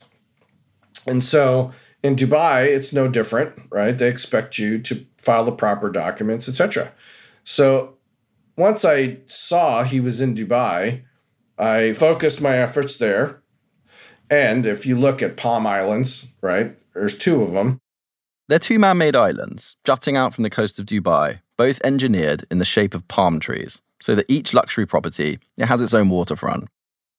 And 1.06 1.22
so 1.22 1.72
in 2.02 2.16
Dubai, 2.16 2.66
it's 2.66 2.92
no 2.92 3.08
different, 3.08 3.54
right? 3.70 3.96
They 3.96 4.08
expect 4.08 4.58
you 4.58 4.78
to 4.80 5.06
file 5.18 5.44
the 5.44 5.52
proper 5.52 5.90
documents, 5.90 6.48
etc. 6.48 6.92
So 7.44 7.96
once 8.56 8.84
I 8.84 9.18
saw 9.26 9.84
he 9.84 10.00
was 10.00 10.20
in 10.20 10.34
Dubai, 10.34 11.02
I 11.58 11.92
focused 11.92 12.40
my 12.40 12.56
efforts 12.56 12.98
there. 12.98 13.42
And 14.30 14.66
if 14.66 14.86
you 14.86 14.98
look 14.98 15.22
at 15.22 15.36
Palm 15.36 15.66
Islands, 15.66 16.28
right, 16.40 16.76
there's 16.94 17.16
two 17.16 17.42
of 17.42 17.52
them. 17.52 17.78
They're 18.48 18.58
two 18.58 18.78
man 18.78 18.98
made 18.98 19.16
islands 19.16 19.76
jutting 19.84 20.16
out 20.16 20.34
from 20.34 20.42
the 20.42 20.50
coast 20.50 20.78
of 20.78 20.86
Dubai, 20.86 21.40
both 21.56 21.80
engineered 21.84 22.44
in 22.50 22.58
the 22.58 22.64
shape 22.64 22.94
of 22.94 23.06
palm 23.08 23.40
trees, 23.40 23.80
so 24.00 24.14
that 24.14 24.26
each 24.28 24.54
luxury 24.54 24.86
property 24.86 25.38
it 25.56 25.66
has 25.66 25.80
its 25.80 25.94
own 25.94 26.08
waterfront. 26.08 26.68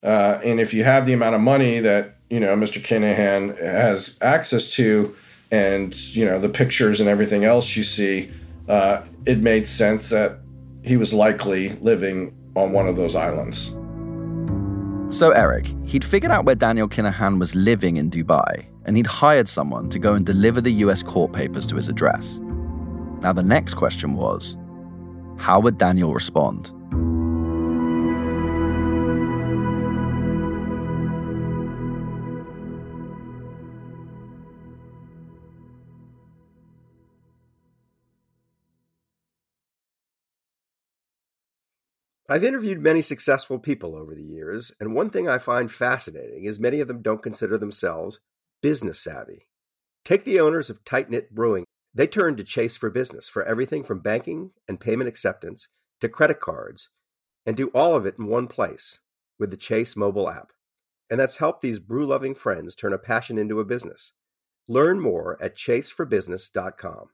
Uh, 0.03 0.39
and 0.43 0.59
if 0.59 0.73
you 0.73 0.83
have 0.83 1.05
the 1.05 1.13
amount 1.13 1.35
of 1.35 1.41
money 1.41 1.79
that 1.79 2.17
you 2.29 2.39
know 2.39 2.55
Mr. 2.55 2.81
Kinahan 2.81 3.57
has 3.59 4.17
access 4.21 4.73
to, 4.75 5.15
and 5.51 5.95
you 6.15 6.25
know 6.25 6.39
the 6.39 6.49
pictures 6.49 6.99
and 6.99 7.09
everything 7.09 7.43
else 7.43 7.75
you 7.75 7.83
see, 7.83 8.31
uh, 8.67 9.01
it 9.25 9.39
made 9.39 9.65
sense 9.67 10.09
that 10.09 10.39
he 10.83 10.97
was 10.97 11.13
likely 11.13 11.69
living 11.81 12.35
on 12.55 12.71
one 12.71 12.87
of 12.87 12.95
those 12.95 13.15
islands. 13.15 13.75
So 15.15 15.31
Eric, 15.31 15.67
he'd 15.85 16.03
figured 16.03 16.31
out 16.31 16.45
where 16.45 16.55
Daniel 16.55 16.89
Kinahan 16.89 17.39
was 17.39 17.55
living 17.55 17.97
in 17.97 18.11
Dubai, 18.11 18.65
and 18.85 18.97
he'd 18.97 19.07
hired 19.07 19.47
someone 19.47 19.89
to 19.89 19.99
go 19.99 20.13
and 20.13 20.25
deliver 20.25 20.61
the 20.61 20.71
US 20.85 21.01
court 21.03 21.31
papers 21.31 21.65
to 21.67 21.75
his 21.75 21.87
address. 21.87 22.41
Now 23.21 23.33
the 23.33 23.43
next 23.43 23.73
question 23.75 24.13
was, 24.13 24.57
How 25.37 25.59
would 25.59 25.77
Daniel 25.77 26.13
respond? 26.13 26.71
I've 42.27 42.43
interviewed 42.43 42.81
many 42.81 43.03
successful 43.03 43.59
people 43.59 43.95
over 43.95 44.15
the 44.15 44.23
years, 44.23 44.71
and 44.79 44.95
one 44.95 45.11
thing 45.11 45.29
I 45.29 45.37
find 45.37 45.71
fascinating 45.71 46.45
is 46.45 46.59
many 46.59 46.79
of 46.79 46.87
them 46.87 47.03
don't 47.03 47.21
consider 47.21 47.55
themselves 47.55 48.19
business 48.63 48.99
savvy. 48.99 49.47
Take 50.03 50.25
the 50.25 50.39
owners 50.39 50.71
of 50.71 50.83
Tight 50.83 51.07
Knit 51.07 51.35
Brewing. 51.35 51.65
They 51.95 52.07
turned 52.07 52.37
to 52.37 52.43
Chase 52.43 52.75
for 52.75 52.89
business 52.89 53.29
for 53.29 53.43
everything 53.45 53.83
from 53.85 53.99
banking 53.99 54.51
and 54.67 54.79
payment 54.79 55.07
acceptance 55.07 55.69
to 56.01 56.09
credit 56.09 56.41
cards, 56.41 56.89
and 57.45 57.55
do 57.55 57.69
all 57.73 57.95
of 57.95 58.05
it 58.05 58.15
in 58.19 58.27
one 58.27 58.47
place 58.47 58.99
with 59.39 59.49
the 59.49 59.57
Chase 59.57 59.95
mobile 59.95 60.29
app. 60.29 60.51
And 61.09 61.19
that's 61.19 61.37
helped 61.37 61.61
these 61.61 61.79
brew 61.79 62.05
loving 62.05 62.35
friends 62.35 62.75
turn 62.75 62.91
a 62.91 62.97
passion 62.97 63.37
into 63.37 63.61
a 63.61 63.65
business. 63.65 64.11
Learn 64.67 64.99
more 64.99 65.37
at 65.41 65.55
chaseforbusiness.com. 65.55 67.07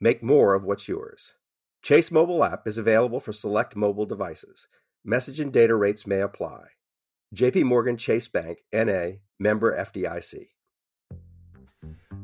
Make 0.00 0.22
more 0.22 0.54
of 0.54 0.62
what's 0.62 0.86
yours. 0.86 1.34
Chase 1.82 2.12
mobile 2.12 2.44
app 2.44 2.68
is 2.68 2.78
available 2.78 3.18
for 3.18 3.32
select 3.32 3.74
mobile 3.74 4.06
devices. 4.06 4.68
Message 5.04 5.40
and 5.40 5.52
data 5.52 5.74
rates 5.74 6.06
may 6.06 6.20
apply. 6.20 6.64
JP 7.34 7.64
Morgan 7.64 7.96
Chase 7.96 8.28
Bank 8.28 8.58
NA 8.72 9.18
member 9.38 9.76
FDIC. 9.76 10.48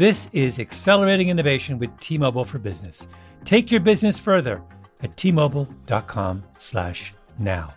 This 0.00 0.32
is 0.32 0.58
accelerating 0.58 1.28
innovation 1.28 1.78
with 1.78 1.94
T-Mobile 2.00 2.46
for 2.46 2.58
Business. 2.58 3.06
Take 3.44 3.70
your 3.70 3.80
business 3.80 4.18
further 4.18 4.62
at 5.02 5.14
t-mobile.com/now. 5.18 7.74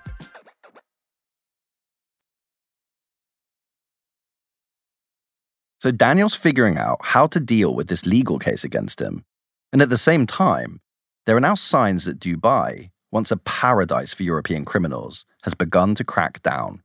So 5.82 5.92
Daniel's 5.92 6.34
figuring 6.34 6.78
out 6.78 7.00
how 7.02 7.28
to 7.28 7.42
deal 7.42 7.76
with 7.76 7.90
this 7.90 8.06
legal 8.06 8.40
case 8.40 8.64
against 8.64 9.02
him. 9.02 9.26
And 9.74 9.82
at 9.82 9.90
the 9.90 9.98
same 9.98 10.26
time, 10.26 10.80
there 11.26 11.36
are 11.36 11.42
now 11.42 11.56
signs 11.56 12.06
that 12.06 12.22
Dubai, 12.22 12.92
once 13.12 13.32
a 13.32 13.36
paradise 13.36 14.14
for 14.14 14.24
European 14.24 14.64
criminals, 14.64 15.26
has 15.42 15.56
begun 15.56 15.94
to 15.96 16.06
crack 16.06 16.42
down. 16.42 16.84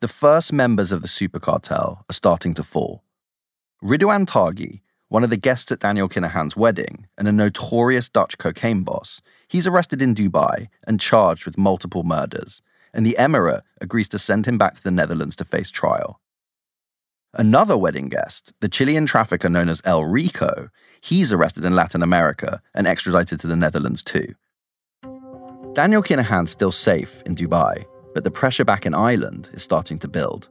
The 0.00 0.06
first 0.06 0.52
members 0.52 0.92
of 0.92 1.02
the 1.02 1.08
super 1.08 1.40
cartel 1.40 2.04
are 2.08 2.14
starting 2.14 2.54
to 2.54 2.62
fall. 2.62 3.02
Ridouan 3.82 4.24
Taghi, 4.24 4.80
one 5.08 5.22
of 5.22 5.28
the 5.28 5.36
guests 5.36 5.70
at 5.70 5.80
Daniel 5.80 6.08
Kinahan's 6.08 6.56
wedding 6.56 7.06
and 7.18 7.28
a 7.28 7.32
notorious 7.32 8.08
Dutch 8.08 8.38
cocaine 8.38 8.82
boss, 8.82 9.20
he's 9.48 9.66
arrested 9.66 10.00
in 10.00 10.14
Dubai 10.14 10.68
and 10.86 10.98
charged 10.98 11.44
with 11.44 11.58
multiple 11.58 12.02
murders, 12.02 12.62
and 12.94 13.04
the 13.04 13.16
emirate 13.18 13.60
agrees 13.82 14.08
to 14.08 14.18
send 14.18 14.46
him 14.46 14.56
back 14.56 14.74
to 14.74 14.82
the 14.82 14.90
Netherlands 14.90 15.36
to 15.36 15.44
face 15.44 15.70
trial. 15.70 16.20
Another 17.34 17.76
wedding 17.76 18.08
guest, 18.08 18.54
the 18.60 18.68
Chilean 18.68 19.04
trafficker 19.04 19.50
known 19.50 19.68
as 19.68 19.82
El 19.84 20.06
Rico, 20.06 20.70
he's 21.02 21.30
arrested 21.30 21.66
in 21.66 21.74
Latin 21.74 22.02
America 22.02 22.62
and 22.74 22.86
extradited 22.86 23.38
to 23.40 23.46
the 23.46 23.56
Netherlands 23.56 24.02
too. 24.02 24.34
Daniel 25.74 26.02
Kinahan's 26.02 26.50
still 26.50 26.72
safe 26.72 27.22
in 27.26 27.36
Dubai, 27.36 27.84
but 28.14 28.24
the 28.24 28.30
pressure 28.30 28.64
back 28.64 28.86
in 28.86 28.94
Ireland 28.94 29.50
is 29.52 29.62
starting 29.62 29.98
to 29.98 30.08
build. 30.08 30.48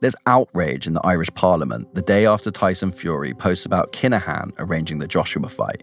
There's 0.00 0.16
outrage 0.26 0.86
in 0.86 0.94
the 0.94 1.04
Irish 1.04 1.32
Parliament 1.34 1.92
the 1.94 2.02
day 2.02 2.26
after 2.26 2.50
Tyson 2.50 2.92
Fury 2.92 3.34
posts 3.34 3.66
about 3.66 3.92
Kinahan 3.92 4.52
arranging 4.58 4.98
the 4.98 5.08
Joshua 5.08 5.48
fight. 5.48 5.82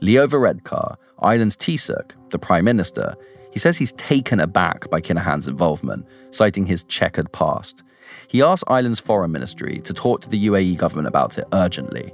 Leo 0.00 0.26
Varadkar, 0.26 0.96
Ireland's 1.20 1.56
Taoiseach, 1.56 2.12
the 2.30 2.38
Prime 2.38 2.64
Minister, 2.64 3.16
he 3.52 3.58
says 3.58 3.76
he's 3.76 3.92
taken 3.92 4.38
aback 4.38 4.88
by 4.90 5.00
Kinahan's 5.00 5.48
involvement, 5.48 6.06
citing 6.30 6.66
his 6.66 6.84
checkered 6.84 7.32
past 7.32 7.82
he 8.28 8.42
asked 8.42 8.64
Ireland's 8.66 9.00
foreign 9.00 9.32
ministry 9.32 9.80
to 9.84 9.94
talk 9.94 10.20
to 10.22 10.28
the 10.28 10.46
UAE 10.46 10.76
government 10.76 11.08
about 11.08 11.38
it 11.38 11.46
urgently. 11.52 12.12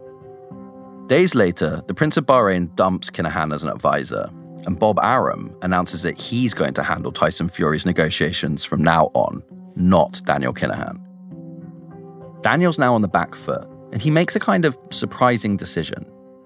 Days 1.06 1.34
later, 1.34 1.82
the 1.86 1.94
Prince 1.94 2.16
of 2.16 2.26
Bahrain 2.26 2.74
dumps 2.76 3.10
Kinahan 3.10 3.54
as 3.54 3.62
an 3.62 3.68
advisor, 3.68 4.30
and 4.66 4.78
Bob 4.78 4.98
Arum 5.02 5.54
announces 5.62 6.02
that 6.02 6.18
he's 6.18 6.54
going 6.54 6.74
to 6.74 6.82
handle 6.82 7.12
Tyson 7.12 7.48
Fury's 7.48 7.84
negotiations 7.84 8.64
from 8.64 8.82
now 8.82 9.10
on, 9.14 9.42
not 9.76 10.22
Daniel 10.24 10.54
Kinahan. 10.54 11.03
Daniel's 12.44 12.78
now 12.78 12.94
on 12.94 13.00
the 13.00 13.08
back 13.08 13.34
foot, 13.34 13.66
and 13.90 14.02
he 14.02 14.10
makes 14.10 14.36
a 14.36 14.40
kind 14.40 14.66
of 14.66 14.78
surprising 14.90 15.56
decision. 15.56 16.04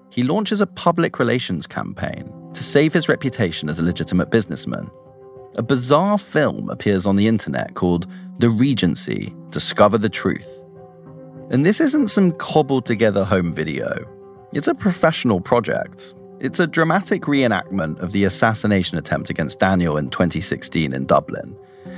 He 0.09 0.23
launches 0.23 0.61
a 0.61 0.65
public 0.65 1.19
relations 1.19 1.67
campaign 1.67 2.33
to 2.53 2.63
save 2.63 2.93
his 2.93 3.09
reputation 3.09 3.67
as 3.67 3.79
a 3.79 3.83
legitimate 3.83 4.31
businessman. 4.31 4.89
A 5.57 5.61
bizarre 5.61 6.17
film 6.17 6.69
appears 6.69 7.05
on 7.05 7.17
the 7.17 7.27
internet 7.27 7.75
called 7.75 8.07
The 8.37 8.49
Regency 8.49 9.35
Discover 9.49 9.97
the 9.97 10.07
Truth. 10.07 10.47
And 11.49 11.65
this 11.65 11.81
isn't 11.81 12.07
some 12.07 12.31
cobbled 12.31 12.85
together 12.85 13.25
home 13.25 13.51
video, 13.51 13.91
it's 14.53 14.69
a 14.69 14.73
professional 14.73 15.41
project. 15.41 16.13
It's 16.39 16.61
a 16.61 16.65
dramatic 16.65 17.23
reenactment 17.23 17.99
of 17.99 18.13
the 18.13 18.23
assassination 18.23 18.97
attempt 18.97 19.29
against 19.29 19.59
Daniel 19.59 19.97
in 19.97 20.09
2016 20.09 20.93
in 20.93 21.05
Dublin. 21.05 21.57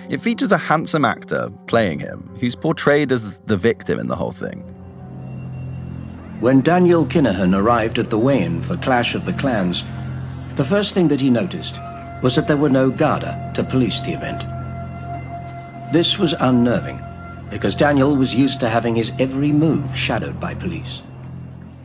It 0.09 0.21
features 0.21 0.51
a 0.51 0.57
handsome 0.57 1.05
actor 1.05 1.49
playing 1.67 1.99
him, 1.99 2.29
who's 2.39 2.55
portrayed 2.55 3.11
as 3.11 3.37
the 3.39 3.57
victim 3.57 3.99
in 3.99 4.07
the 4.07 4.15
whole 4.15 4.31
thing. 4.31 4.59
When 6.39 6.61
Daniel 6.61 7.05
Kinahan 7.05 7.55
arrived 7.55 7.99
at 7.99 8.09
the 8.09 8.17
weigh-in 8.17 8.61
for 8.63 8.75
Clash 8.77 9.13
of 9.13 9.25
the 9.25 9.33
Clans, 9.33 9.83
the 10.55 10.65
first 10.65 10.93
thing 10.93 11.07
that 11.09 11.21
he 11.21 11.29
noticed 11.29 11.77
was 12.23 12.35
that 12.35 12.47
there 12.47 12.57
were 12.57 12.69
no 12.69 12.89
Garda 12.89 13.51
to 13.55 13.63
police 13.63 14.01
the 14.01 14.13
event. 14.13 14.43
This 15.93 16.17
was 16.17 16.33
unnerving, 16.33 16.99
because 17.49 17.75
Daniel 17.75 18.15
was 18.15 18.33
used 18.33 18.59
to 18.61 18.69
having 18.69 18.95
his 18.95 19.11
every 19.19 19.51
move 19.51 19.95
shadowed 19.95 20.39
by 20.39 20.55
police. 20.55 21.03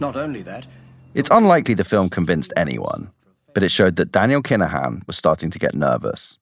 Not 0.00 0.16
only 0.16 0.42
that, 0.42 0.66
it's 1.14 1.30
unlikely 1.30 1.74
the 1.74 1.84
film 1.84 2.08
convinced 2.08 2.52
anyone, 2.56 3.10
but 3.54 3.62
it 3.62 3.70
showed 3.70 3.96
that 3.96 4.12
Daniel 4.12 4.42
Kinahan 4.42 5.06
was 5.06 5.16
starting 5.16 5.50
to 5.50 5.58
get 5.58 5.74
nervous. 5.74 6.38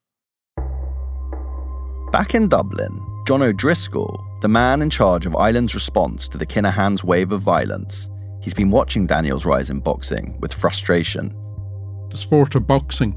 Back 2.11 2.33
in 2.33 2.47
Dublin, 2.47 3.01
John 3.27 3.41
O'Driscoll, 3.41 4.25
the 4.41 4.47
man 4.47 4.81
in 4.81 4.89
charge 4.89 5.25
of 5.25 5.35
Ireland's 5.35 5.73
response 5.73 6.27
to 6.29 6.37
the 6.37 6.45
Kinahan's 6.45 7.03
wave 7.03 7.31
of 7.31 7.41
violence, 7.41 8.09
he's 8.41 8.53
been 8.53 8.71
watching 8.71 9.05
Daniel's 9.05 9.45
rise 9.45 9.69
in 9.69 9.79
boxing 9.79 10.39
with 10.39 10.53
frustration. 10.53 11.35
The 12.09 12.17
sport 12.17 12.55
of 12.55 12.67
boxing, 12.67 13.11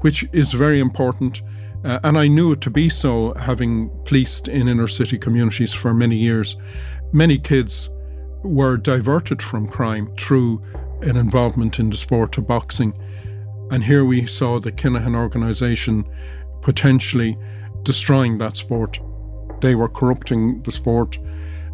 which 0.00 0.24
is 0.32 0.52
very 0.52 0.80
important, 0.80 1.42
uh, 1.84 1.98
and 2.04 2.16
I 2.16 2.28
knew 2.28 2.52
it 2.52 2.60
to 2.62 2.70
be 2.70 2.88
so, 2.88 3.34
having 3.34 3.90
policed 4.04 4.48
in 4.48 4.68
inner 4.68 4.88
city 4.88 5.18
communities 5.18 5.72
for 5.72 5.92
many 5.92 6.16
years. 6.16 6.56
Many 7.12 7.38
kids 7.38 7.90
were 8.42 8.76
diverted 8.76 9.42
from 9.42 9.68
crime 9.68 10.14
through 10.18 10.62
an 11.02 11.16
involvement 11.16 11.78
in 11.78 11.90
the 11.90 11.96
sport 11.96 12.38
of 12.38 12.46
boxing. 12.46 12.94
And 13.70 13.82
here 13.82 14.04
we 14.04 14.26
saw 14.26 14.60
the 14.60 14.72
Kinahan 14.72 15.16
organisation 15.16 16.04
potentially 16.60 17.36
destroying 17.82 18.38
that 18.38 18.56
sport. 18.56 19.00
They 19.60 19.74
were 19.74 19.88
corrupting 19.88 20.62
the 20.62 20.72
sport, 20.72 21.18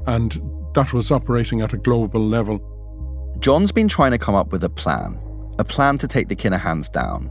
and 0.06 0.40
that 0.74 0.92
was 0.92 1.10
operating 1.10 1.60
at 1.60 1.72
a 1.72 1.78
global 1.78 2.20
level. 2.20 2.60
John's 3.40 3.72
been 3.72 3.88
trying 3.88 4.10
to 4.10 4.18
come 4.18 4.34
up 4.34 4.52
with 4.52 4.64
a 4.64 4.68
plan, 4.68 5.18
a 5.58 5.64
plan 5.64 5.98
to 5.98 6.08
take 6.08 6.28
the 6.28 6.36
Kinahans 6.36 6.90
down. 6.92 7.30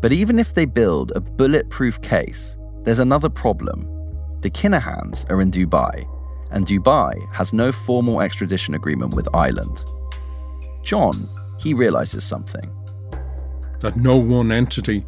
But 0.00 0.12
even 0.12 0.38
if 0.38 0.54
they 0.54 0.64
build 0.64 1.12
a 1.14 1.20
bulletproof 1.20 2.00
case, 2.00 2.56
there's 2.84 2.98
another 2.98 3.28
problem. 3.28 3.86
The 4.40 4.50
Kinahans 4.50 5.28
are 5.30 5.40
in 5.42 5.50
Dubai, 5.50 6.08
and 6.50 6.66
Dubai 6.66 7.14
has 7.34 7.52
no 7.52 7.72
formal 7.72 8.22
extradition 8.22 8.74
agreement 8.74 9.14
with 9.14 9.28
Ireland. 9.34 9.84
John, 10.82 11.28
he 11.58 11.74
realizes 11.74 12.24
something. 12.24 12.70
That 13.80 13.96
no 13.96 14.16
one 14.16 14.50
entity, 14.50 15.04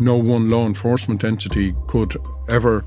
no 0.00 0.16
one 0.16 0.48
law 0.48 0.66
enforcement 0.66 1.24
entity 1.24 1.74
could 1.86 2.16
ever 2.48 2.84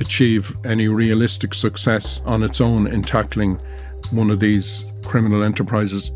achieve 0.00 0.56
any 0.64 0.88
realistic 0.88 1.54
success 1.54 2.20
on 2.24 2.42
its 2.42 2.60
own 2.60 2.86
in 2.86 3.02
tackling 3.02 3.60
one 4.10 4.30
of 4.30 4.40
these 4.40 4.84
criminal 5.04 5.42
enterprises. 5.42 6.10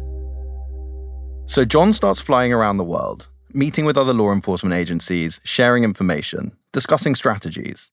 So 1.47 1.65
John 1.65 1.93
starts 1.93 2.21
flying 2.21 2.53
around 2.53 2.79
the 2.79 2.85
world 2.85 3.29
meeting 3.57 3.87
with 3.87 3.97
other 3.97 4.13
law 4.13 4.33
enforcement 4.33 4.75
agencies, 4.75 5.41
sharing 5.43 5.83
information, 5.83 6.55
discussing 6.73 7.15
strategies. 7.15 7.91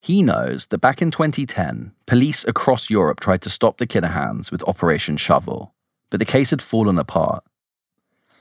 He 0.00 0.22
knows 0.22 0.66
that 0.66 0.78
back 0.78 1.02
in 1.02 1.10
2010, 1.10 1.92
police 2.06 2.44
across 2.44 2.88
Europe 2.88 3.18
tried 3.20 3.42
to 3.42 3.50
stop 3.50 3.78
the 3.78 3.86
Kinahans 3.86 4.50
with 4.52 4.62
Operation 4.68 5.16
Shovel, 5.16 5.74
but 6.10 6.20
the 6.20 6.24
case 6.24 6.50
had 6.50 6.62
fallen 6.62 6.98
apart. 6.98 7.42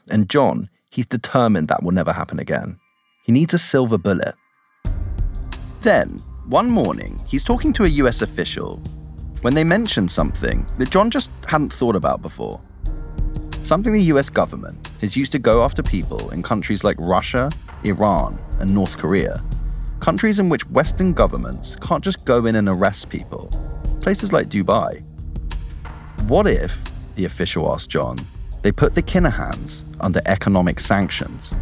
And 0.08 0.30
John, 0.30 0.70
he's 0.90 1.06
determined 1.08 1.68
that 1.68 1.84
will 1.84 1.92
never 1.92 2.14
happen 2.14 2.40
again. 2.40 2.80
He 3.24 3.32
needs 3.32 3.54
a 3.54 3.60
silver 3.60 3.98
bullet. 3.98 4.36
Then, 5.82 6.24
one 6.48 6.70
morning, 6.70 7.24
he's 7.28 7.44
talking 7.44 7.72
to 7.74 7.86
a 7.86 7.88
US 7.88 8.22
official 8.22 8.78
when 9.42 9.54
they 9.54 9.64
mention 9.64 10.08
something 10.08 10.66
that 10.78 10.90
John 10.90 11.10
just 11.10 11.32
hadn't 11.48 11.74
thought 11.74 11.96
about 11.96 12.22
before. 12.22 12.62
Something 13.64 13.94
the 13.94 14.12
US 14.14 14.30
government 14.30 14.88
has 15.02 15.16
used 15.16 15.32
to 15.34 15.40
go 15.40 15.64
after 15.64 15.84
people 15.84 16.32
in 16.32 16.42
countries 16.42 16.84
like 16.84 16.98
Russia, 17.00 17.52
Iran, 17.84 18.40
and 18.60 18.74
North 18.74 18.98
Korea. 18.98 19.44
Countries 20.00 20.40
in 20.40 20.50
which 20.50 20.68
Western 20.70 21.14
governments 21.14 21.76
can't 21.76 22.04
just 22.04 22.26
go 22.26 22.48
in 22.48 22.56
and 22.56 22.68
arrest 22.68 23.10
people. 23.10 23.50
Places 24.02 24.34
like 24.34 24.50
Dubai. 24.50 25.04
What 26.28 26.48
if, 26.48 26.76
the 27.16 27.26
official 27.26 27.72
asked 27.72 27.90
John, 27.90 28.26
they 28.64 28.72
put 28.72 28.96
the 28.96 29.04
Kinahans 29.04 29.84
under 30.00 30.22
economic 30.26 30.80
sanctions? 30.80 31.54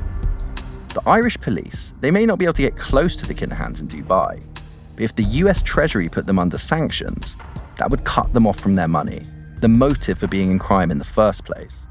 The 0.93 1.08
Irish 1.08 1.39
police, 1.39 1.93
they 1.99 2.10
may 2.10 2.25
not 2.25 2.39
be 2.39 2.45
able 2.45 2.54
to 2.54 2.63
get 2.63 2.75
close 2.75 3.15
to 3.17 3.28
the 3.28 3.36
Kinahans 3.36 3.80
in 3.80 3.88
Dubai, 3.88 4.41
but 4.95 5.04
if 5.04 5.15
the 5.15 5.23
US 5.23 5.62
Treasury 5.62 6.10
put 6.10 6.25
them 6.25 6.39
under 6.39 6.58
sanctions, 6.58 7.38
that 7.78 7.91
would 7.91 8.06
cut 8.06 8.34
them 8.34 8.47
off 8.47 8.60
from 8.60 8.75
their 8.75 8.88
money, 8.88 9.23
the 9.60 9.67
motive 9.67 10.17
for 10.17 10.28
being 10.28 10.49
in 10.49 10.58
crime 10.58 10.89
in 10.89 10.97
the 10.97 11.06
first 11.06 11.45
place. 11.45 11.86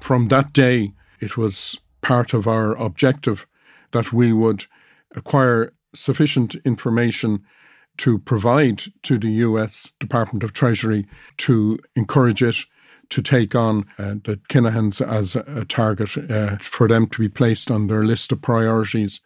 From 0.00 0.26
that 0.28 0.52
day, 0.52 0.92
it 1.20 1.36
was 1.36 1.80
part 2.02 2.34
of 2.34 2.48
our 2.48 2.76
objective 2.76 3.46
that 3.92 4.12
we 4.12 4.32
would 4.32 4.66
acquire 5.14 5.72
sufficient 5.94 6.56
information 6.64 7.44
to 7.98 8.18
provide 8.18 8.82
to 9.04 9.18
the 9.18 9.30
US 9.46 9.92
Department 10.00 10.42
of 10.42 10.52
Treasury 10.52 11.06
to 11.38 11.78
encourage 11.94 12.42
it 12.42 12.56
to 13.10 13.22
take 13.22 13.54
on 13.54 13.84
uh, 13.98 14.14
the 14.24 14.40
Kinahans 14.48 15.06
as 15.06 15.36
a 15.36 15.64
target 15.64 16.16
uh, 16.30 16.56
for 16.58 16.88
them 16.88 17.06
to 17.08 17.18
be 17.18 17.28
placed 17.28 17.70
on 17.70 17.86
their 17.86 18.04
list 18.04 18.32
of 18.32 18.42
priorities. 18.42 19.20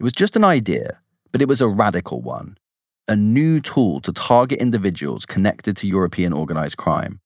It 0.00 0.04
was 0.04 0.12
just 0.12 0.36
an 0.36 0.44
idea, 0.44 0.98
but 1.32 1.42
it 1.42 1.48
was 1.48 1.60
a 1.60 1.68
radical 1.68 2.20
one. 2.20 2.56
A 3.06 3.16
new 3.16 3.60
tool 3.60 4.00
to 4.00 4.12
target 4.12 4.60
individuals 4.60 5.26
connected 5.26 5.76
to 5.78 5.86
European 5.86 6.32
organized 6.32 6.76
crime. 6.76 7.20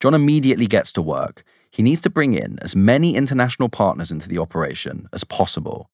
John 0.00 0.14
immediately 0.14 0.66
gets 0.66 0.92
to 0.92 1.02
work. 1.02 1.44
He 1.70 1.82
needs 1.82 2.00
to 2.02 2.10
bring 2.10 2.34
in 2.34 2.58
as 2.62 2.74
many 2.74 3.14
international 3.14 3.68
partners 3.68 4.10
into 4.10 4.28
the 4.28 4.38
operation 4.38 5.08
as 5.12 5.24
possible. 5.24 5.90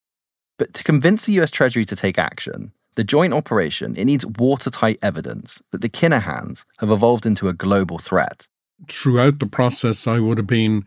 But 0.59 0.73
to 0.75 0.85
convince 0.85 1.27
the 1.27 1.41
US 1.41 1.51
Treasury 1.51 1.85
to 1.87 1.97
take 1.97 2.19
action, 2.19 2.73
the 2.95 3.05
joint 3.05 3.35
operation 3.35 3.95
it 3.97 4.05
needs 4.05 4.25
watertight 4.25 4.99
evidence 5.03 5.61
that 5.71 5.83
the 5.83 5.89
Kinahans 5.89 6.65
have 6.79 6.91
evolved 6.91 7.27
into 7.27 7.49
a 7.49 7.53
global 7.53 7.99
threat 7.99 8.47
throughout 8.89 9.39
the 9.39 9.47
process, 9.47 10.07
I 10.07 10.19
would 10.19 10.39
have 10.39 10.47
been 10.47 10.85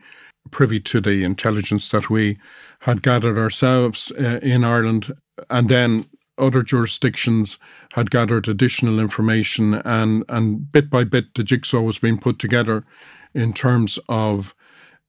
privy 0.51 0.79
to 0.79 1.01
the 1.01 1.23
intelligence 1.23 1.89
that 1.89 2.09
we 2.09 2.37
had 2.79 3.01
gathered 3.01 3.37
ourselves 3.37 4.11
uh, 4.19 4.39
in 4.41 4.63
Ireland, 4.63 5.13
and 5.49 5.69
then 5.69 6.05
other 6.37 6.63
jurisdictions 6.63 7.59
had 7.91 8.11
gathered 8.11 8.47
additional 8.47 8.99
information, 8.99 9.75
and 9.85 10.23
and 10.29 10.71
bit 10.71 10.89
by 10.89 11.03
bit, 11.03 11.33
the 11.35 11.43
jigsaw 11.43 11.81
was 11.81 11.99
being 11.99 12.17
put 12.17 12.39
together 12.39 12.85
in 13.33 13.53
terms 13.53 13.99
of 14.07 14.55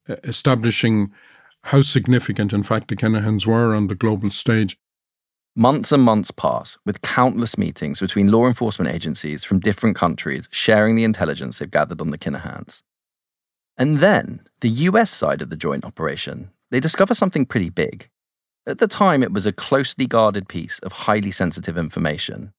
uh, 0.08 0.16
establishing 0.24 1.12
how 1.62 1.82
significant, 1.82 2.52
in 2.52 2.62
fact, 2.62 2.88
the 2.88 2.96
Kinahans 2.96 3.46
were 3.46 3.74
on 3.74 3.86
the 3.86 3.94
global 3.94 4.30
stage. 4.30 4.76
Months 5.60 5.92
and 5.92 6.02
months 6.02 6.30
pass 6.30 6.78
with 6.86 7.02
countless 7.02 7.58
meetings 7.58 8.00
between 8.00 8.32
law 8.32 8.46
enforcement 8.46 8.90
agencies 8.90 9.44
from 9.44 9.60
different 9.60 9.94
countries 9.94 10.48
sharing 10.50 10.94
the 10.94 11.04
intelligence 11.04 11.58
they've 11.58 11.70
gathered 11.70 12.00
on 12.00 12.08
the 12.08 12.16
Kinahans. 12.16 12.80
And 13.76 13.98
then, 13.98 14.40
the 14.62 14.70
US 14.88 15.10
side 15.10 15.42
of 15.42 15.50
the 15.50 15.56
joint 15.56 15.84
operation, 15.84 16.48
they 16.70 16.80
discover 16.80 17.12
something 17.12 17.44
pretty 17.44 17.68
big. 17.68 18.08
At 18.66 18.78
the 18.78 18.88
time, 18.88 19.22
it 19.22 19.34
was 19.34 19.44
a 19.44 19.52
closely 19.52 20.06
guarded 20.06 20.48
piece 20.48 20.78
of 20.78 20.92
highly 20.92 21.30
sensitive 21.30 21.76
information. 21.76 22.54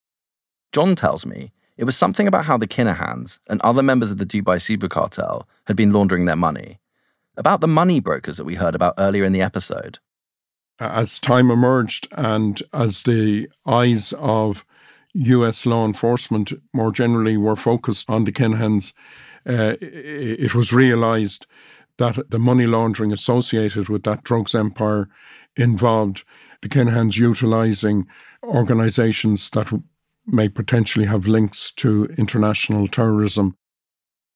John 0.71 0.95
tells 0.95 1.25
me 1.25 1.53
it 1.77 1.85
was 1.85 1.97
something 1.97 2.27
about 2.27 2.45
how 2.45 2.57
the 2.59 2.67
Kinahans 2.67 3.39
and 3.49 3.59
other 3.61 3.81
members 3.81 4.11
of 4.11 4.19
the 4.19 4.27
Dubai 4.27 4.61
super 4.61 4.87
cartel 4.87 5.49
had 5.65 5.75
been 5.75 5.91
laundering 5.91 6.25
their 6.25 6.35
money, 6.35 6.79
about 7.35 7.61
the 7.61 7.67
money 7.67 7.99
brokers 7.99 8.37
that 8.37 8.45
we 8.45 8.53
heard 8.53 8.75
about 8.75 8.93
earlier 8.99 9.25
in 9.25 9.33
the 9.33 9.41
episode 9.41 9.97
as 10.81 11.19
time 11.19 11.51
emerged 11.51 12.07
and 12.13 12.61
as 12.73 13.03
the 13.03 13.47
eyes 13.65 14.13
of 14.17 14.65
US 15.13 15.65
law 15.65 15.85
enforcement 15.85 16.53
more 16.73 16.91
generally 16.91 17.37
were 17.37 17.55
focused 17.55 18.09
on 18.09 18.25
the 18.25 18.31
Kinahans, 18.31 18.93
uh, 19.47 19.75
it 19.79 20.55
was 20.55 20.73
realized 20.73 21.45
that 21.97 22.31
the 22.31 22.39
money 22.39 22.65
laundering 22.65 23.11
associated 23.11 23.89
with 23.89 24.03
that 24.03 24.23
drugs 24.23 24.55
empire 24.55 25.07
involved 25.55 26.23
the 26.61 26.69
Kinahans 26.69 27.17
utilizing 27.17 28.07
organizations 28.43 29.49
that 29.51 29.67
may 30.25 30.49
potentially 30.49 31.05
have 31.05 31.27
links 31.27 31.71
to 31.71 32.05
international 32.17 32.87
terrorism. 32.87 33.55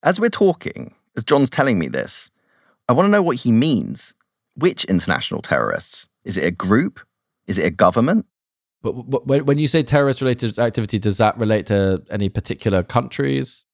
As 0.04 0.20
we're 0.20 0.30
talking, 0.30 0.94
as 1.16 1.24
John's 1.24 1.50
telling 1.50 1.80
me 1.80 1.88
this, 1.88 2.30
I 2.88 2.94
want 2.94 3.08
to 3.08 3.12
know 3.12 3.22
what 3.22 3.38
he 3.38 3.52
means. 3.52 4.14
Which 4.56 4.86
international 4.86 5.42
terrorists? 5.42 6.08
Is 6.26 6.38
it 6.38 6.44
a 6.44 6.52
group? 6.52 7.00
Is 7.48 7.58
it 7.58 7.66
a 7.66 7.70
government? 7.70 8.26
But 8.82 9.26
when 9.26 9.58
you 9.58 9.68
say 9.68 9.82
terrorist 9.82 10.22
related 10.22 10.60
activity, 10.60 11.00
does 11.00 11.18
that 11.18 11.38
relate 11.38 11.68
to 11.68 12.04
any 12.12 12.30
particular 12.30 12.84
countries? 12.84 13.66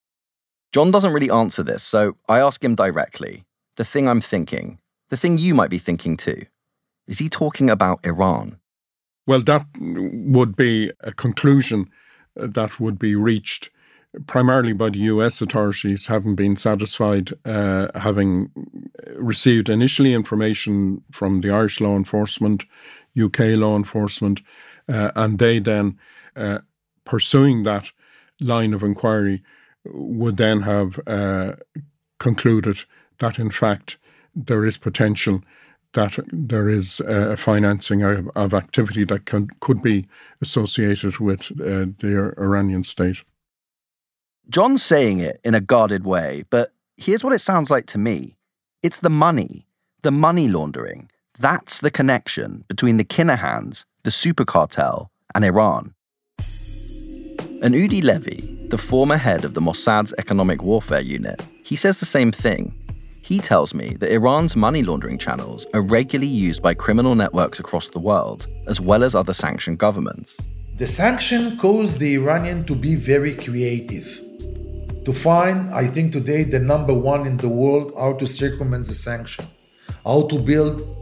John 0.71 0.91
doesn't 0.91 1.11
really 1.11 1.29
answer 1.29 1.63
this, 1.63 1.83
so 1.83 2.15
I 2.29 2.39
ask 2.39 2.63
him 2.63 2.75
directly. 2.75 3.43
The 3.75 3.83
thing 3.83 4.07
I'm 4.07 4.21
thinking, 4.21 4.79
the 5.09 5.17
thing 5.17 5.37
you 5.37 5.53
might 5.53 5.69
be 5.69 5.79
thinking 5.79 6.15
too. 6.15 6.45
Is 7.07 7.19
he 7.19 7.27
talking 7.27 7.69
about 7.69 8.05
Iran? 8.05 8.59
Well, 9.27 9.41
that 9.41 9.65
would 9.79 10.55
be 10.55 10.91
a 11.01 11.11
conclusion 11.11 11.89
that 12.35 12.79
would 12.79 12.97
be 12.97 13.15
reached 13.15 13.69
primarily 14.27 14.73
by 14.73 14.89
the 14.89 14.99
US 14.99 15.41
authorities, 15.41 16.07
having 16.07 16.35
been 16.35 16.57
satisfied, 16.57 17.31
uh, 17.45 17.87
having 17.95 18.51
received 19.15 19.69
initially 19.69 20.13
information 20.13 21.01
from 21.11 21.41
the 21.41 21.49
Irish 21.49 21.79
law 21.79 21.95
enforcement, 21.95 22.65
UK 23.21 23.39
law 23.57 23.75
enforcement, 23.75 24.41
uh, 24.89 25.11
and 25.15 25.39
they 25.39 25.59
then 25.59 25.97
uh, 26.35 26.59
pursuing 27.05 27.63
that 27.63 27.91
line 28.39 28.73
of 28.73 28.83
inquiry 28.83 29.43
would 29.85 30.37
then 30.37 30.61
have 30.61 30.99
uh, 31.07 31.53
concluded 32.19 32.83
that 33.19 33.39
in 33.39 33.49
fact 33.49 33.97
there 34.35 34.65
is 34.65 34.77
potential 34.77 35.41
that 35.93 36.17
there 36.31 36.69
is 36.69 37.01
a 37.01 37.35
financing 37.35 38.01
of, 38.01 38.29
of 38.35 38.53
activity 38.53 39.03
that 39.03 39.25
can, 39.25 39.49
could 39.59 39.81
be 39.81 40.07
associated 40.41 41.19
with 41.19 41.51
uh, 41.59 41.85
the 41.99 42.33
Iranian 42.37 42.83
state. 42.83 43.23
John's 44.51 44.83
saying 44.83 45.19
it 45.19 45.39
in 45.45 45.55
a 45.55 45.61
guarded 45.61 46.03
way, 46.03 46.43
but 46.49 46.73
here's 46.97 47.23
what 47.23 47.31
it 47.31 47.39
sounds 47.39 47.69
like 47.71 47.85
to 47.85 47.97
me 47.97 48.35
it's 48.83 48.97
the 48.97 49.09
money, 49.09 49.65
the 50.01 50.11
money 50.11 50.49
laundering. 50.49 51.09
That's 51.39 51.79
the 51.79 51.89
connection 51.89 52.65
between 52.67 52.97
the 52.97 53.05
Kinahans, 53.05 53.85
the 54.03 54.11
super 54.11 54.43
cartel, 54.43 55.09
and 55.33 55.45
Iran. 55.45 55.93
And 57.63 57.75
Udi 57.75 58.03
Levy, 58.03 58.67
the 58.69 58.77
former 58.77 59.15
head 59.15 59.45
of 59.45 59.53
the 59.53 59.61
Mossad's 59.61 60.13
economic 60.17 60.61
warfare 60.61 60.99
unit, 60.99 61.41
he 61.63 61.77
says 61.77 62.01
the 62.01 62.05
same 62.05 62.33
thing. 62.33 62.77
He 63.21 63.39
tells 63.39 63.73
me 63.73 63.95
that 64.01 64.11
Iran's 64.11 64.57
money 64.57 64.83
laundering 64.83 65.17
channels 65.17 65.65
are 65.73 65.81
regularly 65.81 66.27
used 66.27 66.61
by 66.61 66.73
criminal 66.73 67.15
networks 67.15 67.61
across 67.61 67.87
the 67.87 67.99
world, 67.99 68.47
as 68.67 68.81
well 68.81 69.05
as 69.05 69.15
other 69.15 69.33
sanctioned 69.33 69.77
governments. 69.77 70.35
The 70.75 70.87
sanction 70.87 71.57
caused 71.57 71.99
the 71.99 72.15
Iranian 72.15 72.65
to 72.65 72.75
be 72.75 72.95
very 72.95 73.35
creative 73.35 74.21
to 75.05 75.13
find, 75.13 75.69
I 75.71 75.87
think 75.87 76.11
today, 76.11 76.43
the 76.43 76.59
number 76.59 76.93
one 76.93 77.25
in 77.25 77.37
the 77.37 77.49
world 77.49 77.93
how 77.97 78.13
to 78.13 78.27
circumvent 78.27 78.85
the 78.87 78.93
sanction, 78.93 79.45
how 80.03 80.27
to 80.27 80.39
build 80.39 80.97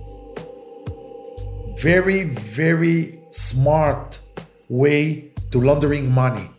very, 1.77 2.23
very 2.23 3.19
smart 3.29 4.19
way 4.67 5.31
to 5.51 5.59
laundering 5.59 6.11
money. 6.11 6.49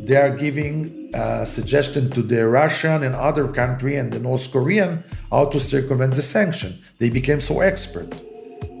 They 0.00 0.16
are 0.16 0.36
giving 0.36 1.10
a 1.14 1.46
suggestion 1.46 2.10
to 2.10 2.22
the 2.22 2.46
Russian 2.46 3.02
and 3.02 3.14
other 3.14 3.48
country 3.48 3.96
and 3.96 4.12
the 4.12 4.18
North 4.18 4.52
Korean 4.52 5.02
how 5.30 5.46
to 5.46 5.58
circumvent 5.58 6.14
the 6.14 6.22
sanction. 6.22 6.78
They 6.98 7.10
became 7.10 7.40
so 7.40 7.60
expert. 7.60 8.10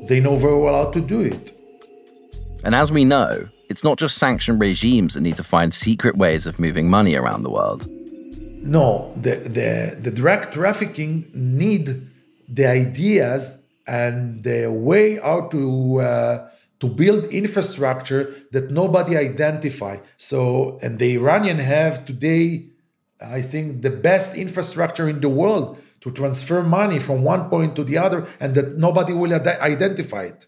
They 0.08 0.20
know 0.20 0.36
very 0.36 0.58
well 0.58 0.74
how 0.84 0.90
to 0.90 1.00
do 1.00 1.20
it. 1.20 1.58
And 2.62 2.74
as 2.74 2.92
we 2.92 3.04
know, 3.04 3.48
it's 3.68 3.84
not 3.84 3.98
just 3.98 4.18
sanctioned 4.18 4.60
regimes 4.60 5.14
that 5.14 5.20
need 5.20 5.36
to 5.36 5.44
find 5.44 5.72
secret 5.72 6.16
ways 6.16 6.46
of 6.46 6.58
moving 6.58 6.88
money 6.88 7.14
around 7.14 7.42
the 7.42 7.50
world. 7.50 7.86
No, 8.62 9.12
the, 9.16 9.34
the, 9.36 9.98
the 10.00 10.10
drug 10.10 10.52
trafficking 10.52 11.30
need 11.34 12.08
the 12.48 12.66
ideas 12.66 13.58
and 13.86 14.42
the 14.42 14.68
way 14.68 15.16
how 15.16 15.48
to 15.48 16.00
uh, 16.00 16.48
to 16.80 16.88
build 16.88 17.24
infrastructure 17.26 18.34
that 18.52 18.70
nobody 18.70 19.16
identify. 19.16 19.98
So, 20.16 20.78
and 20.82 20.98
the 20.98 21.14
Iranian 21.16 21.58
have 21.58 22.04
today, 22.04 22.68
I 23.22 23.42
think, 23.42 23.82
the 23.82 23.90
best 23.90 24.34
infrastructure 24.36 25.08
in 25.08 25.20
the 25.20 25.28
world 25.28 25.78
to 26.00 26.10
transfer 26.10 26.62
money 26.62 26.98
from 26.98 27.22
one 27.22 27.48
point 27.48 27.76
to 27.76 27.84
the 27.84 27.96
other, 27.96 28.26
and 28.40 28.54
that 28.54 28.76
nobody 28.76 29.12
will 29.12 29.32
identify 29.32 30.24
it. 30.24 30.46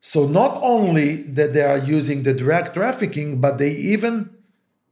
So, 0.00 0.26
not 0.26 0.58
only 0.62 1.22
that 1.22 1.52
they 1.52 1.62
are 1.62 1.78
using 1.78 2.22
the 2.22 2.34
drug 2.34 2.72
trafficking, 2.72 3.40
but 3.40 3.58
they 3.58 3.70
even 3.70 4.30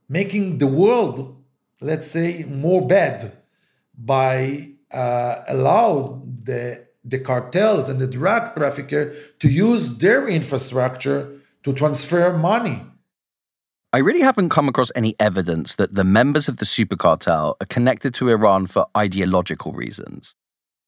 making 0.08 0.58
the 0.58 0.66
world, 0.66 1.36
let's 1.80 2.08
say, 2.08 2.44
more 2.44 2.86
bad 2.86 3.32
by 3.96 4.70
uh, 4.90 5.44
allow 5.48 6.22
the 6.42 6.84
the 7.04 7.18
cartels 7.18 7.88
and 7.88 8.00
the 8.00 8.06
drug 8.06 8.54
trafficker 8.56 9.14
to 9.38 9.48
use 9.48 9.98
their 9.98 10.26
infrastructure 10.26 11.38
to 11.62 11.72
transfer 11.72 12.36
money. 12.36 12.82
I 13.92 13.98
really 13.98 14.22
haven't 14.22 14.48
come 14.48 14.68
across 14.68 14.90
any 14.96 15.14
evidence 15.20 15.76
that 15.76 15.94
the 15.94 16.02
members 16.02 16.48
of 16.48 16.56
the 16.56 16.64
super 16.64 16.96
cartel 16.96 17.56
are 17.60 17.66
connected 17.66 18.14
to 18.14 18.28
Iran 18.28 18.66
for 18.66 18.86
ideological 18.96 19.72
reasons. 19.72 20.34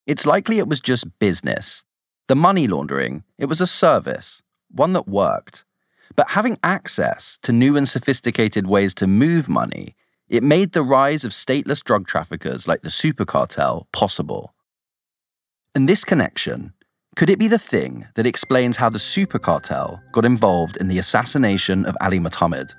It's 0.07 0.27
likely 0.27 0.59
it 0.59 0.69
was 0.69 0.81
just 0.81 1.19
business. 1.19 1.85
The 2.29 2.35
money 2.35 2.67
laundering, 2.67 3.23
it 3.39 3.47
was 3.47 3.61
a 3.61 3.69
service, 3.69 4.43
one 4.69 4.95
that 4.95 5.07
worked. 5.07 5.65
But 6.17 6.31
having 6.31 6.59
access 6.65 7.39
to 7.43 7.53
new 7.53 7.77
and 7.77 7.89
sophisticated 7.89 8.67
ways 8.67 8.95
to 8.95 9.07
move 9.07 9.49
money, 9.49 9.95
it 10.29 10.43
made 10.43 10.73
the 10.73 10.83
rise 10.83 11.25
of 11.25 11.31
stateless 11.31 11.85
drug 11.85 12.09
traffickers 12.09 12.67
like 12.67 12.83
the 12.83 12.91
super 12.91 13.25
cartel 13.25 13.87
possible. 13.93 14.55
And 15.73 15.89
this 15.89 16.05
connection, 16.05 16.73
could 17.15 17.31
it 17.31 17.39
be 17.39 17.47
the 17.47 17.61
thing 17.61 18.07
that 18.15 18.27
explains 18.27 18.77
how 18.77 18.91
the 18.91 18.99
super 18.99 19.39
cartel 19.39 20.03
got 20.11 20.25
involved 20.25 20.77
in 20.79 20.89
the 20.89 20.99
assassination 20.99 21.87
of 21.87 21.97
Ali 22.01 22.19
Mohammed? 22.19 22.73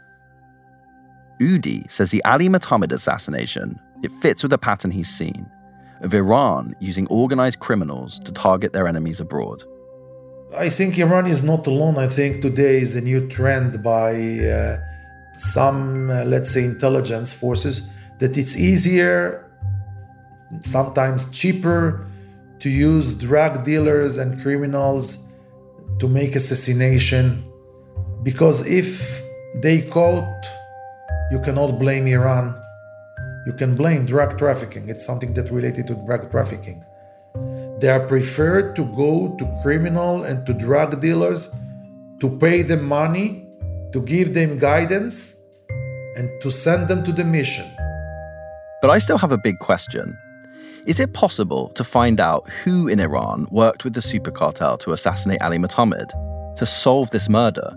Udi 1.40 1.90
says 1.90 2.12
the 2.12 2.24
Ali 2.26 2.50
Mohammed 2.50 2.92
assassination, 2.92 3.80
it 4.04 4.12
fits 4.22 4.44
with 4.44 4.52
a 4.52 4.58
pattern 4.58 4.92
he's 4.92 5.10
seen 5.10 5.50
of 6.02 6.14
Iran 6.14 6.76
using 6.80 7.08
organized 7.08 7.60
criminals 7.60 8.20
to 8.20 8.32
target 8.32 8.74
their 8.74 8.88
enemies 8.88 9.20
abroad. 9.20 9.64
I 10.58 10.70
think 10.70 10.98
Iran 10.98 11.28
is 11.28 11.44
not 11.44 11.68
alone. 11.68 11.98
I 11.98 12.08
think 12.08 12.42
today 12.42 12.80
is 12.80 12.96
a 12.96 13.02
new 13.02 13.28
trend 13.28 13.84
by 13.84 14.14
uh, 14.40 14.78
some, 15.38 16.10
uh, 16.10 16.24
let's 16.24 16.52
say, 16.52 16.64
intelligence 16.64 17.34
forces 17.34 17.82
that 18.20 18.38
it's 18.38 18.56
easier, 18.58 19.46
sometimes 20.64 21.30
cheaper 21.32 22.08
to 22.60 22.70
use 22.70 23.16
drug 23.16 23.64
dealers 23.64 24.18
and 24.18 24.42
criminals 24.42 25.18
to 26.00 26.08
make 26.08 26.36
assassination 26.36 27.44
because 28.24 28.66
if 28.66 29.22
they 29.62 29.82
caught 29.82 30.44
you 31.32 31.40
cannot 31.42 31.80
blame 31.80 32.08
iran 32.08 32.56
you 33.48 33.54
can 33.54 33.76
blame 33.78 34.06
drug 34.06 34.38
trafficking 34.38 34.90
it's 34.90 35.06
something 35.10 35.34
that 35.34 35.50
related 35.58 35.88
to 35.88 35.96
drug 36.06 36.30
trafficking 36.30 36.84
they 37.80 37.90
are 37.96 38.06
preferred 38.14 38.76
to 38.76 38.84
go 39.04 39.34
to 39.40 39.46
criminal 39.62 40.24
and 40.24 40.46
to 40.46 40.54
drug 40.54 41.00
dealers 41.00 41.48
to 42.20 42.30
pay 42.44 42.62
them 42.62 42.84
money 42.84 43.48
to 43.94 44.02
give 44.02 44.34
them 44.34 44.60
guidance 44.60 45.36
and 46.18 46.30
to 46.42 46.52
send 46.52 46.90
them 46.90 47.04
to 47.06 47.14
the 47.14 47.24
mission 47.24 47.68
but 48.82 48.90
i 48.90 49.00
still 49.00 49.18
have 49.18 49.32
a 49.32 49.44
big 49.50 49.58
question 49.60 50.18
is 50.88 51.02
it 51.02 51.14
possible 51.14 51.70
to 51.76 51.84
find 51.84 52.22
out 52.22 52.50
who 52.64 52.88
in 52.88 53.02
Iran 53.02 53.46
worked 53.52 53.84
with 53.84 53.94
the 53.94 54.02
super 54.02 54.32
cartel 54.32 54.78
to 54.78 54.94
assassinate 54.94 55.42
Ali 55.42 55.58
Mohammed, 55.58 56.10
to 56.56 56.66
solve 56.66 57.10
this 57.10 57.28
murder? 57.28 57.76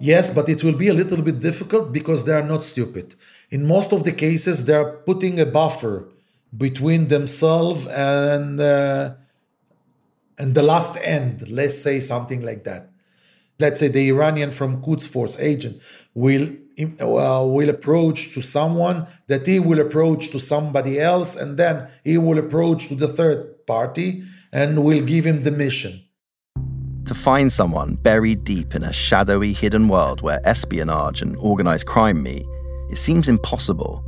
Yes, 0.00 0.34
but 0.34 0.48
it 0.48 0.64
will 0.64 0.76
be 0.76 0.88
a 0.88 0.94
little 0.94 1.22
bit 1.22 1.38
difficult 1.38 1.92
because 1.92 2.24
they 2.24 2.32
are 2.32 2.42
not 2.42 2.64
stupid. 2.64 3.14
In 3.50 3.66
most 3.66 3.92
of 3.92 4.04
the 4.04 4.12
cases, 4.12 4.64
they 4.64 4.74
are 4.74 4.92
putting 5.08 5.38
a 5.38 5.46
buffer 5.46 6.08
between 6.56 7.08
themselves 7.08 7.86
and 7.86 8.60
uh, 8.60 9.14
and 10.38 10.54
the 10.54 10.62
last 10.62 10.96
end. 11.02 11.48
Let's 11.48 11.80
say 11.80 12.00
something 12.00 12.42
like 12.42 12.64
that. 12.64 12.90
Let's 13.58 13.80
say 13.80 13.88
the 13.88 14.08
Iranian 14.08 14.50
from 14.50 14.82
Quds 14.82 15.06
Force 15.06 15.38
agent 15.38 15.80
will 16.12 16.48
uh, 16.78 17.44
will 17.46 17.70
approach 17.70 18.34
to 18.34 18.42
someone 18.42 19.06
that 19.28 19.46
he 19.46 19.58
will 19.58 19.80
approach 19.80 20.28
to 20.30 20.38
somebody 20.38 21.00
else 21.00 21.36
and 21.36 21.56
then 21.56 21.88
he 22.04 22.18
will 22.18 22.38
approach 22.38 22.88
to 22.88 22.94
the 22.94 23.08
third 23.08 23.66
party 23.66 24.24
and 24.52 24.84
will 24.84 25.02
give 25.02 25.24
him 25.24 25.42
the 25.42 25.50
mission 25.50 26.02
to 27.06 27.14
find 27.14 27.52
someone 27.52 27.94
buried 27.94 28.44
deep 28.44 28.74
in 28.74 28.82
a 28.82 28.92
shadowy 28.92 29.52
hidden 29.52 29.88
world 29.88 30.20
where 30.20 30.40
espionage 30.44 31.22
and 31.22 31.36
organized 31.36 31.86
crime 31.86 32.22
meet 32.22 32.44
it 32.90 32.96
seems 32.96 33.28
impossible. 33.28 34.02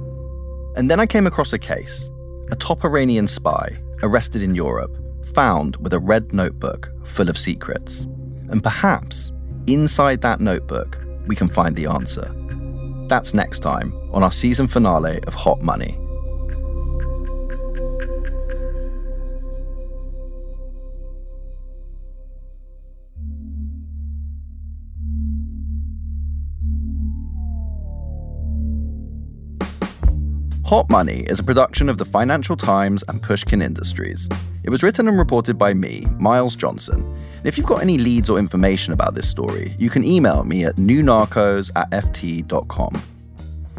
And 0.76 0.90
then 0.90 1.00
i 1.00 1.06
came 1.06 1.26
across 1.26 1.52
a 1.52 1.58
case. 1.58 2.10
A 2.50 2.56
top 2.56 2.84
iranian 2.84 3.28
spy 3.28 3.76
arrested 4.02 4.42
in 4.42 4.54
europe 4.54 4.96
found 5.34 5.76
with 5.76 5.92
a 5.92 5.98
red 5.98 6.32
notebook 6.32 6.90
full 7.04 7.28
of 7.28 7.36
secrets. 7.38 8.04
And 8.50 8.62
perhaps 8.62 9.32
inside 9.66 10.22
that 10.22 10.40
notebook 10.40 10.98
we 11.26 11.36
can 11.36 11.48
find 11.48 11.76
the 11.76 11.86
answer. 11.86 12.34
That's 13.08 13.34
next 13.34 13.60
time 13.60 13.92
on 14.12 14.22
our 14.22 14.32
season 14.32 14.66
finale 14.66 15.20
of 15.24 15.34
Hot 15.34 15.60
Money. 15.62 15.98
Hot 30.68 30.90
Money 30.90 31.20
is 31.30 31.38
a 31.40 31.42
production 31.42 31.88
of 31.88 31.96
the 31.96 32.04
Financial 32.04 32.54
Times 32.54 33.02
and 33.08 33.22
Pushkin 33.22 33.62
Industries. 33.62 34.28
It 34.64 34.68
was 34.68 34.82
written 34.82 35.08
and 35.08 35.16
reported 35.16 35.56
by 35.56 35.72
me, 35.72 36.06
Miles 36.18 36.54
Johnson. 36.54 37.00
And 37.38 37.46
if 37.46 37.56
you've 37.56 37.66
got 37.66 37.80
any 37.80 37.96
leads 37.96 38.28
or 38.28 38.38
information 38.38 38.92
about 38.92 39.14
this 39.14 39.26
story, 39.26 39.74
you 39.78 39.88
can 39.88 40.04
email 40.04 40.44
me 40.44 40.66
at 40.66 40.76
newnarcos 40.76 41.70
at 41.74 41.88
ft.com. 41.88 43.02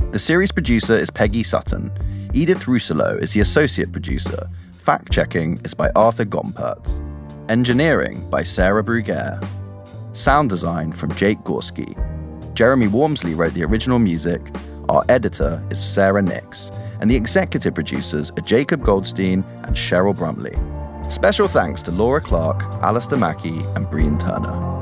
The 0.09 0.17
series 0.17 0.51
producer 0.51 0.97
is 0.97 1.11
Peggy 1.11 1.43
Sutton. 1.43 1.91
Edith 2.33 2.63
Russolo 2.63 3.21
is 3.21 3.33
the 3.33 3.41
associate 3.41 3.91
producer. 3.91 4.49
Fact 4.81 5.11
checking 5.11 5.61
is 5.63 5.75
by 5.75 5.91
Arthur 5.95 6.25
Gompertz. 6.25 6.99
Engineering 7.51 8.27
by 8.31 8.41
Sarah 8.41 8.83
Bruguiere. 8.83 9.39
Sound 10.13 10.49
design 10.49 10.91
from 10.93 11.13
Jake 11.13 11.41
Gorski. 11.41 11.93
Jeremy 12.55 12.87
Warmsley 12.87 13.37
wrote 13.37 13.53
the 13.53 13.63
original 13.63 13.99
music. 13.99 14.41
Our 14.89 15.05
editor 15.07 15.63
is 15.69 15.79
Sarah 15.79 16.23
Nix. 16.23 16.71
And 16.99 17.11
the 17.11 17.15
executive 17.15 17.75
producers 17.75 18.31
are 18.31 18.41
Jacob 18.41 18.83
Goldstein 18.83 19.45
and 19.63 19.75
Cheryl 19.75 20.17
Brumley. 20.17 20.57
Special 21.11 21.47
thanks 21.47 21.83
to 21.83 21.91
Laura 21.91 22.19
Clark, 22.19 22.63
Alistair 22.81 23.19
Mackey, 23.19 23.59
and 23.75 23.87
Breen 23.91 24.17
Turner. 24.17 24.78